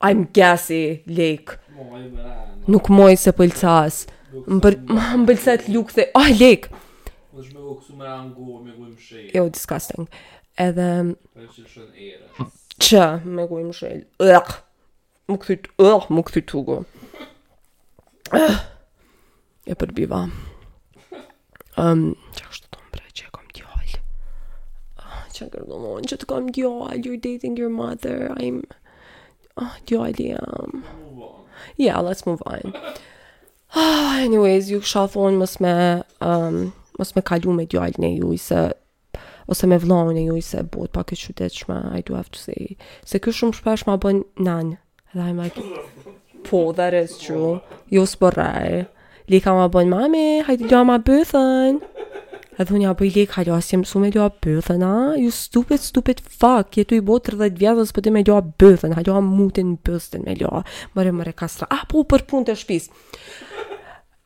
I'm 0.00 0.24
gassy, 0.32 1.02
Lejk 1.10 1.58
Nuk 2.70 2.86
moj 2.94 3.16
se 3.18 3.32
pëlcas 3.34 4.04
po 4.30 4.44
Më 4.60 5.24
pëlcet 5.30 5.66
lukë 5.74 5.96
dhe 5.96 6.04
Oh, 6.20 6.28
Lejk 6.38 6.68
po 7.34 7.42
Jo, 9.34 9.48
disgusting 9.50 10.06
Edhe 10.66 10.86
po 11.18 12.48
Që, 12.78 13.04
me 13.26 13.48
gujë 13.50 13.64
më 13.66 13.74
shëll 13.80 14.30
Ugh 14.38 14.54
Më 15.28 15.38
këthyt, 15.44 15.66
ugh, 15.82 16.06
më 16.14 16.26
këthyt 16.30 16.46
të 16.52 16.58
ugo 16.60 16.78
E 18.38 19.74
përbiva. 19.80 20.22
um, 21.76 22.14
Që 22.36 22.44
është 22.46 22.68
të 22.68 22.76
të 22.76 22.84
më 22.84 22.92
brej 22.94 23.10
që 23.18 23.24
e 23.26 23.32
kom 23.36 23.48
gjall 23.58 24.02
ah, 25.02 25.22
Që 25.34 25.48
e 25.48 25.54
kërdo 25.56 25.82
më 25.86 26.02
që 26.12 26.18
të 26.22 26.30
kom 26.34 26.52
gjall 26.54 26.92
You're 26.94 27.18
dating 27.26 27.58
your 27.58 27.72
mother 27.82 28.30
I'm 28.38 28.62
Oh, 29.60 29.66
jo 29.90 30.04
Yeah, 31.78 31.98
let's 32.04 32.24
move 32.26 32.42
on. 32.46 32.72
Oh, 33.76 34.12
anyways, 34.26 34.70
ju 34.70 34.80
shafon 34.80 35.32
mos 35.38 35.58
me 35.64 35.76
um 36.30 36.54
mos 36.98 37.10
me 37.16 37.22
kalu 37.22 37.52
me 37.58 37.64
djalin 37.66 38.04
e 38.08 38.18
juj 38.20 38.40
se 38.48 38.60
ose 39.48 39.66
me 39.66 39.78
vllahun 39.78 40.18
e 40.20 40.22
juj 40.30 40.44
se 40.50 40.62
bot 40.62 40.92
pak 40.92 41.12
e 41.12 41.16
çuditshme. 41.16 41.78
I 41.96 42.00
do 42.06 42.14
have 42.14 42.30
to 42.34 42.38
say. 42.46 42.76
Se 43.04 43.18
kjo 43.18 43.34
shumë 43.38 43.56
shpesh 43.58 43.84
ma 43.88 43.96
bën 43.96 44.22
nan. 44.38 44.76
And 45.12 45.22
I'm 45.22 45.38
like, 45.44 45.56
"Po, 46.44 46.72
that 46.72 46.94
is 46.94 47.18
true. 47.18 47.60
Jo 47.90 48.02
sporai. 48.06 48.86
Lika 49.28 49.50
ma 49.58 49.66
bën 49.68 49.88
mami, 49.94 50.30
hajde 50.46 50.68
jo 50.70 50.84
ma 50.84 50.98
bëthën." 50.98 51.82
edhe 52.62 52.74
unë 52.74 52.86
ja 52.88 52.92
bëj 52.98 53.10
lek 53.14 53.34
halo 53.36 53.54
as 53.54 53.68
jam 53.70 53.84
sumë 53.86 54.08
do 54.16 54.24
bëthën 54.42 54.82
a 54.86 54.92
you 55.20 55.30
stupid 55.34 55.78
stupid 55.82 56.18
fuck 56.24 56.74
jetu 56.78 56.96
i 56.98 57.02
botë 57.06 57.36
30 57.36 57.58
vjet 57.60 57.78
ose 57.78 57.94
po 57.94 58.02
ti 58.02 58.10
më 58.10 58.24
bëthën 58.28 58.96
halo 58.98 59.14
am 59.20 59.28
mutin 59.38 59.76
bëthën 59.86 60.24
me 60.26 60.34
lo 60.40 60.64
mare 60.96 61.12
mare 61.14 61.32
kastra 61.38 61.68
a 61.70 61.84
po 61.86 62.02
për 62.10 62.24
punë 62.30 62.48
të 62.50 62.56
shtëpis 62.58 62.88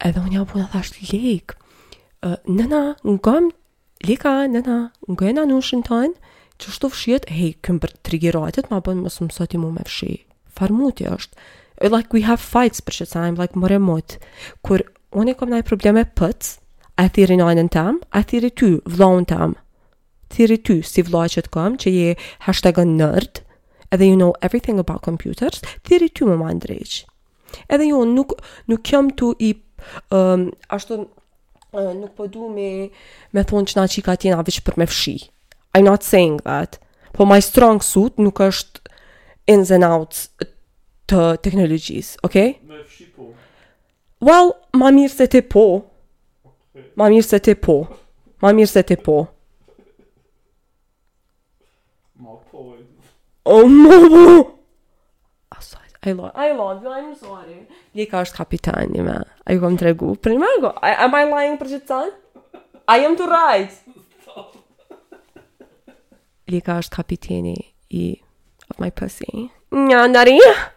edhe 0.09 0.21
unë 0.25 0.39
ja 0.39 0.45
bëna 0.49 0.71
thash 0.73 0.95
lek 1.13 1.55
uh, 2.25 2.39
nana 2.49 2.83
ngom 3.05 3.51
lika 4.09 4.33
nana 4.49 4.79
ngjen 5.13 5.39
anushin 5.45 5.83
ton 5.85 6.15
që 6.63 6.71
shtu 6.77 6.89
fshjet, 6.93 7.25
hej, 7.35 7.57
këmë 7.65 7.81
për 7.83 7.91
trigiratet, 8.07 8.69
ma 8.71 8.79
bënë 8.87 9.01
mësë 9.03 9.25
mësot 9.27 9.55
i 9.57 9.59
mu 9.59 9.73
me 9.75 9.83
fshi. 9.89 10.21
Farmuti 10.55 11.09
është. 11.11 11.35
Like, 11.89 12.13
we 12.15 12.23
have 12.23 12.39
fights 12.39 12.79
për 12.87 12.99
që 13.01 13.07
të 13.09 13.11
sajmë, 13.17 13.39
like, 13.41 13.59
mëre 13.59 13.81
mot. 13.83 14.15
Kur, 14.63 14.85
unë 15.11 15.33
e 15.35 15.39
kom 15.41 15.51
nëjë 15.51 15.67
probleme 15.67 16.05
pëtë, 16.15 16.53
A 17.03 17.09
thiri 17.11 17.35
nojnën 17.35 17.67
tam, 17.73 17.97
a 18.15 18.21
thiri 18.23 18.51
ty, 18.55 18.69
vlonë 18.87 19.27
tam. 19.33 19.57
Thiri 20.31 20.55
ty, 20.63 20.77
si 20.87 21.03
vloj 21.03 21.27
që 21.35 21.43
të 21.43 21.51
kom, 21.51 21.75
që 21.83 21.91
je 21.91 22.13
hashtagën 22.47 22.93
nërd, 23.01 23.41
edhe 23.91 24.07
you 24.07 24.15
know 24.21 24.29
everything 24.39 24.79
about 24.79 25.03
computers, 25.03 25.59
thiri 25.83 26.07
ty 26.15 26.23
më 26.31 26.37
manë 26.39 26.71
Edhe 27.75 27.89
ju, 27.91 28.05
nuk, 28.09 28.37
nuk 28.71 28.85
kjom 28.87 29.11
tu 29.19 29.33
i, 29.43 29.51
um, 30.15 30.53
ashtu, 30.71 31.09
uh, 31.75 31.91
nuk 31.99 32.15
po 32.17 32.29
me, 32.55 32.89
me 33.35 33.43
thonë 33.45 33.73
që 33.73 33.81
na 33.81 33.89
që 33.91 33.99
i 33.99 34.03
ka 34.07 34.15
tjena 34.17 34.39
vëqë 34.47 34.63
për 34.71 34.79
me 34.81 34.87
fshi. 34.87 35.17
I'm 35.75 35.85
not 35.91 36.05
saying 36.07 36.39
that. 36.47 36.79
Po 37.13 37.27
my 37.27 37.41
strong 37.43 37.83
suit 37.83 38.15
nuk 38.17 38.39
është 38.41 38.79
ins 39.51 39.75
and 39.75 39.83
outs 39.83 40.29
të 41.11 41.27
teknologjisë, 41.45 42.23
okay? 42.23 42.55
Me 42.63 42.79
fshi 42.87 43.11
po. 43.11 43.35
Well, 44.23 44.55
ma 44.79 44.95
mirë 44.95 45.17
se 45.19 45.27
te 45.27 45.43
Po. 45.43 45.91
Ma 46.97 47.09
mirë 47.13 47.27
se 47.27 47.41
te 47.45 47.53
po. 47.61 47.75
Ma 48.43 48.53
mirë 48.57 48.71
se 48.73 48.83
te 48.89 48.97
po. 48.97 49.19
Ma 52.23 52.37
po. 52.51 52.73
Oh, 53.45 53.69
ma 53.69 53.99
po. 54.15 54.59
I 56.05 56.11
love, 56.17 56.33
I 56.35 56.51
love 56.51 56.83
you, 56.83 56.91
I'm 56.91 57.13
sorry. 57.15 57.63
Lika 57.95 58.25
është 58.27 58.35
kapitani 58.41 59.05
me. 59.07 59.21
A 59.47 59.55
ju 59.55 59.61
kom 59.63 59.77
të 59.79 59.87
regu? 59.87 60.17
Për 60.19 60.33
një 60.35 60.41
mërgo, 60.43 60.73
am 60.83 61.15
I 61.15 61.21
lying 61.31 61.61
për 61.61 61.71
gjithë 61.77 61.87
tanë? 61.93 62.65
I 62.91 63.07
am 63.07 63.15
to 63.21 63.29
right. 63.31 63.79
Lika 66.51 66.81
është 66.83 66.97
kapitani 66.99 67.55
i 67.95 68.03
of 68.73 68.83
my 68.83 68.91
pussy. 68.91 69.47
Nja, 69.71 70.03
nari. 70.11 70.35
Nja, 70.35 70.39
nari 70.57 70.71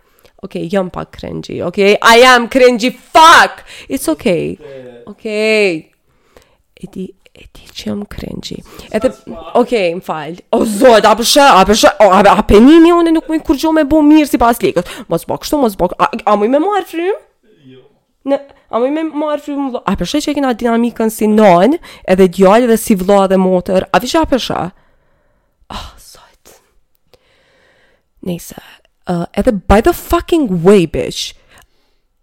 ok, 0.45 0.69
jam 0.71 0.89
pak 0.89 1.09
cringy, 1.17 1.63
ok, 1.65 1.77
I 1.91 2.23
am 2.27 2.47
cringy, 2.49 2.91
fuck, 3.11 3.51
it's 3.89 4.07
ok, 4.09 4.25
ok, 5.05 5.25
e 6.81 6.87
ti 6.91 7.07
e 7.35 7.45
që 7.51 7.89
jam 7.89 8.03
cringy, 8.09 8.61
e 8.93 9.01
dhe, 9.03 9.11
ok, 9.59 9.73
më 9.99 10.05
falj, 10.05 10.39
o 10.55 10.61
zot, 10.69 11.07
a 11.09 11.15
përshë, 11.19 11.45
a 11.59 11.65
përshë, 11.67 11.91
a 11.99 12.41
përshë, 12.47 12.93
une 12.95 13.15
nuk 13.17 13.27
me 13.29 13.39
kur 13.43 13.59
me 13.75 13.83
bo 13.87 14.03
mirë 14.05 14.29
si 14.33 14.39
pas 14.41 14.61
ligët, 14.63 14.87
mos 15.11 15.25
bo 15.27 15.39
kështu, 15.41 15.59
mos 15.63 15.75
bëk. 15.79 15.95
a, 16.25 16.35
mu 16.37 16.47
i 16.47 16.53
me 16.53 16.61
marë 16.63 16.87
frymë? 16.93 17.19
Jo. 17.73 17.81
Në, 18.31 18.41
A 18.75 18.79
më 18.81 18.87
me 18.91 19.03
marë 19.21 19.43
frimë 19.45 19.61
më 19.67 19.69
vlo 19.75 19.79
A 19.87 19.91
përshë 19.99 20.19
që 20.25 20.31
e 20.33 20.35
kina 20.39 20.49
dinamikën 20.57 21.11
si 21.13 21.27
non 21.31 21.75
Edhe 22.09 22.25
djallë 22.33 22.67
dhe 22.71 22.75
si 22.81 22.95
vlo 22.97 23.19
dhe 23.29 23.37
motër 23.39 23.85
A 23.93 23.99
vishë 24.01 24.23
a 24.25 24.29
përshë 24.31 24.57
Ah, 24.57 24.71
oh, 25.75 25.93
sot 26.01 26.55
Nëjse 28.25 28.57
Uh, 29.07 29.23
edhe 29.33 29.51
by 29.53 29.81
the 29.81 29.93
fucking 29.93 30.63
way, 30.63 30.85
bitch. 30.87 31.33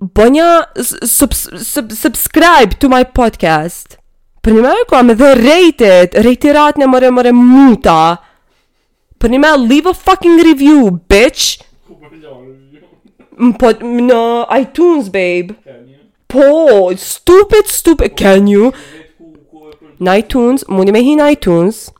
Bënja 0.02 0.66
subs 1.06 1.46
subscribe 1.98 2.74
to 2.78 2.88
my 2.90 3.04
podcast. 3.04 3.98
Për 4.42 4.56
një 4.56 4.64
me 4.64 4.72
e 4.80 4.86
kam 4.90 5.12
edhe 5.14 5.28
rated, 5.38 6.16
rated 6.26 6.80
në 6.82 6.88
mëre 6.90 7.12
mëre 7.14 7.30
muta. 7.38 7.98
Për 9.22 9.30
një 9.36 9.42
me 9.44 9.52
leave 9.68 9.86
a 9.86 9.94
fucking 9.94 10.42
review, 10.42 10.90
bitch. 11.06 11.60
Po, 13.62 13.70
në 14.10 14.20
iTunes, 14.58 15.08
babe. 15.14 15.54
Po, 16.32 16.90
stupid, 16.98 17.70
stupid, 17.70 18.16
can 18.18 18.50
you? 18.50 18.72
Në 20.02 20.16
iTunes, 20.24 20.66
mundi 20.66 20.90
me 20.96 21.04
hi 21.06 21.14
në 21.20 21.30
iTunes 21.38 21.91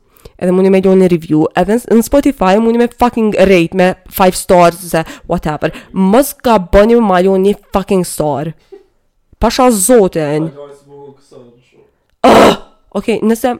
edhe 0.43 0.51
mundi 0.51 0.69
me 0.75 0.81
gjo 0.83 0.91
një 0.99 1.07
review, 1.13 1.43
edhe 1.57 1.79
në 1.95 2.03
Spotify 2.03 2.57
mundi 2.59 2.81
me 2.81 2.89
fucking 2.91 3.31
rate 3.47 3.77
me 3.79 3.91
5 4.13 4.35
stars, 4.37 4.81
ose 4.91 5.03
whatever. 5.31 5.71
Mos 5.93 6.33
ka 6.43 6.57
bëni 6.59 6.97
me 6.99 7.05
malion 7.13 7.43
një 7.47 7.55
fucking 7.75 8.03
star. 8.05 8.51
Pasha 9.39 9.69
zotin. 9.71 10.51
Oh! 12.23 12.49
Ok, 12.99 13.15
nëse... 13.23 13.55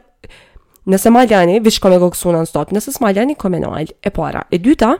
Nëse 0.84 1.08
Maljani, 1.08 1.62
vish 1.64 1.78
kome 1.80 1.96
goksuna 1.96 2.42
në 2.44 2.48
stop, 2.50 2.68
nëse 2.76 2.92
s'Maljani 2.92 3.32
kome 3.40 3.56
në 3.62 3.70
e 4.04 4.10
para, 4.12 4.42
e 4.52 4.58
dyta, 4.60 4.90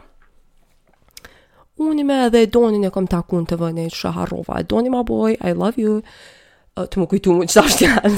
unë 1.85 2.07
me 2.09 2.14
edhe 2.31 2.40
donin 2.49 2.87
e 2.88 2.90
kom 2.94 3.05
takun 3.05 3.44
të 3.44 3.59
vëni, 3.61 3.85
që 3.92 4.14
harrova, 4.16 4.62
doni 4.64 4.88
ma 4.88 5.03
boy, 5.05 5.37
I 5.44 5.53
love 5.53 5.77
you, 5.77 5.99
ah, 6.81 6.87
të 6.88 7.03
më 7.03 7.09
kujtu 7.12 7.37
mu 7.37 7.44
që 7.44 7.61
ta 7.61 7.66
shtë 7.68 8.14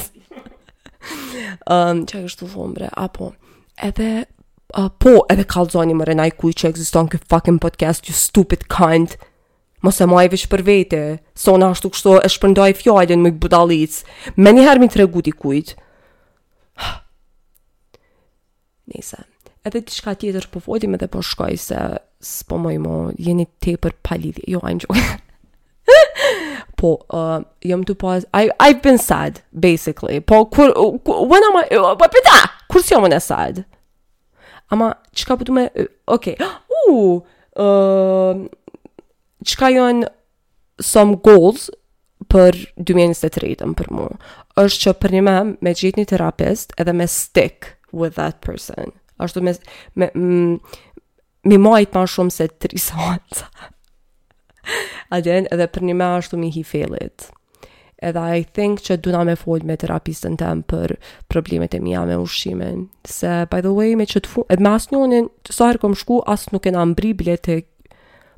um, 1.74 2.06
që 2.06 2.22
e 2.22 2.30
thombre, 2.54 2.92
apo, 2.94 3.32
apo, 3.32 3.32
edhe 3.76 4.24
uh, 4.78 4.88
po 4.98 5.22
edhe 5.32 5.44
kalzoni 5.48 5.94
më 5.96 6.08
rënaj 6.12 6.30
kuj 6.40 6.52
që 6.60 6.70
egziston 6.72 7.08
kë 7.12 7.22
fucking 7.30 7.60
podcast, 7.62 8.08
you 8.08 8.14
stupid 8.14 8.66
kind. 8.72 9.16
Mos 9.84 10.00
e 10.02 10.08
maj 10.08 10.26
vish 10.32 10.46
për 10.50 10.62
vete, 10.66 11.00
sona 11.38 11.68
ashtu 11.74 11.92
kështu 11.92 12.16
e 12.24 12.30
shpërndaj 12.32 12.74
fjallin 12.80 13.22
më 13.22 13.34
i 13.34 13.38
budalic, 13.44 13.98
me 14.36 14.52
njëherë 14.56 14.80
mi 14.82 14.88
të 14.88 15.04
i 15.04 15.32
kujt. 15.32 15.74
Nese, 18.92 19.20
edhe 19.64 19.80
të 19.82 19.92
shka 19.94 20.14
tjetër 20.14 20.48
po 20.50 20.62
vodim 20.66 20.94
edhe 20.94 21.06
po 21.08 21.22
shkoj 21.22 21.54
se 21.56 21.78
s'po 22.20 22.56
mojmo, 22.58 23.12
jeni 23.18 23.46
te 23.60 23.76
për 23.76 23.94
palidhje, 24.02 24.44
jo, 24.50 24.60
anjo. 24.62 24.88
po 26.86 27.02
uh, 27.18 27.42
jam 27.62 27.82
tu 27.84 27.94
pa 27.94 28.18
i 28.18 28.50
i've 28.62 28.82
been 28.82 28.98
sad 28.98 29.40
basically 29.52 30.20
po 30.20 30.44
kur, 30.44 30.72
kur, 31.04 31.26
when 31.30 31.42
am 31.50 31.56
i 31.62 31.66
uh, 31.76 31.96
po 31.98 32.06
pita 32.14 32.38
kur 32.70 32.82
si 32.84 32.94
jam 32.94 33.02
ne 33.10 33.18
sad 33.20 33.62
ama 34.70 34.92
çka 35.14 35.36
po 35.38 35.44
duhet 35.44 35.74
okay 36.16 36.36
u 36.80 36.86
uh, 37.64 38.34
çka 39.46 39.70
janë 39.74 40.10
some 40.82 41.16
goals 41.28 41.66
për 42.32 42.56
2023-ën 42.82 43.74
për 43.78 43.90
mua 43.96 44.12
është 44.62 44.80
që 44.84 44.94
për 45.02 45.14
një 45.16 45.22
me 45.28 45.34
me 45.66 45.72
gjithë 45.80 46.00
një 46.02 46.08
terapist 46.14 46.74
edhe 46.82 46.94
me 47.00 47.06
stick 47.20 47.72
with 47.92 48.16
that 48.20 48.42
person 48.48 48.92
është 49.24 49.40
të 49.40 49.44
me 49.48 49.54
me, 49.98 50.06
me 51.50 51.60
majtë 51.68 51.98
ma 51.98 52.06
shumë 52.16 52.38
se 52.40 52.50
3 52.66 52.82
sonë 52.90 53.46
A 55.12 55.20
dhe 55.22 55.38
edhe 55.52 55.66
për 55.72 55.84
një 55.88 55.96
me 55.98 56.06
ashtu 56.18 56.38
mi 56.40 56.48
hi 56.54 56.62
felit 56.66 57.28
Edhe 58.06 58.22
I 58.42 58.42
think 58.56 58.82
që 58.84 58.98
duna 59.04 59.22
me 59.24 59.36
fold 59.40 59.64
me 59.66 59.76
terapistën 59.80 60.36
tem 60.40 60.60
për 60.72 60.96
problemet 61.32 61.74
e 61.74 61.80
mija 61.80 62.02
me 62.08 62.18
ushimin 62.20 62.86
Se, 63.08 63.46
by 63.52 63.60
the 63.64 63.72
way, 63.78 63.96
me 63.96 64.04
që 64.06 64.22
të 64.24 64.32
fun... 64.34 64.46
Edhe 64.52 64.62
me 64.66 64.74
asë 64.76 64.92
njënin, 64.94 65.30
sa 65.50 65.70
herë 65.72 65.82
kom 65.84 65.96
shku, 65.96 66.20
asë 66.34 66.52
nuk 66.56 66.68
e 66.70 66.74
në 66.74 66.82
ambri 66.82 67.14
bile 67.16 67.38
të 67.40 67.60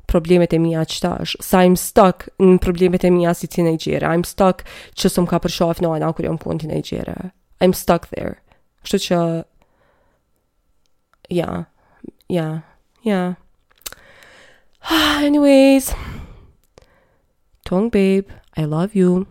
problemet 0.09 0.53
e 0.57 0.61
mija 0.63 0.85
qëta 0.89 1.13
Sa 1.39 1.63
I'm 1.65 1.75
stuck 1.79 2.27
në 2.41 2.59
problemet 2.63 3.03
e 3.03 3.11
mija 3.13 3.35
si 3.37 3.47
tine 3.51 3.75
i 3.75 3.97
I'm 3.99 4.25
stuck 4.25 4.63
që 4.95 5.11
së 5.11 5.25
më 5.25 5.31
ka 5.33 5.41
përshof 5.47 5.83
në 5.83 5.95
anë 5.97 6.07
akur 6.09 6.25
e 6.29 6.33
më 6.33 6.43
kontin 6.45 6.71
e 6.77 6.83
I'm 7.65 7.73
stuck 7.75 8.07
there 8.15 8.37
Kështu 8.83 8.99
që 9.09 9.21
Ja, 11.29 11.65
ja, 12.33 12.45
ja 13.05 13.19
Anyways, 14.89 15.93
Tong 17.65 17.89
Babe, 17.89 18.29
I 18.55 18.63
love 18.65 18.95
you. 18.95 19.27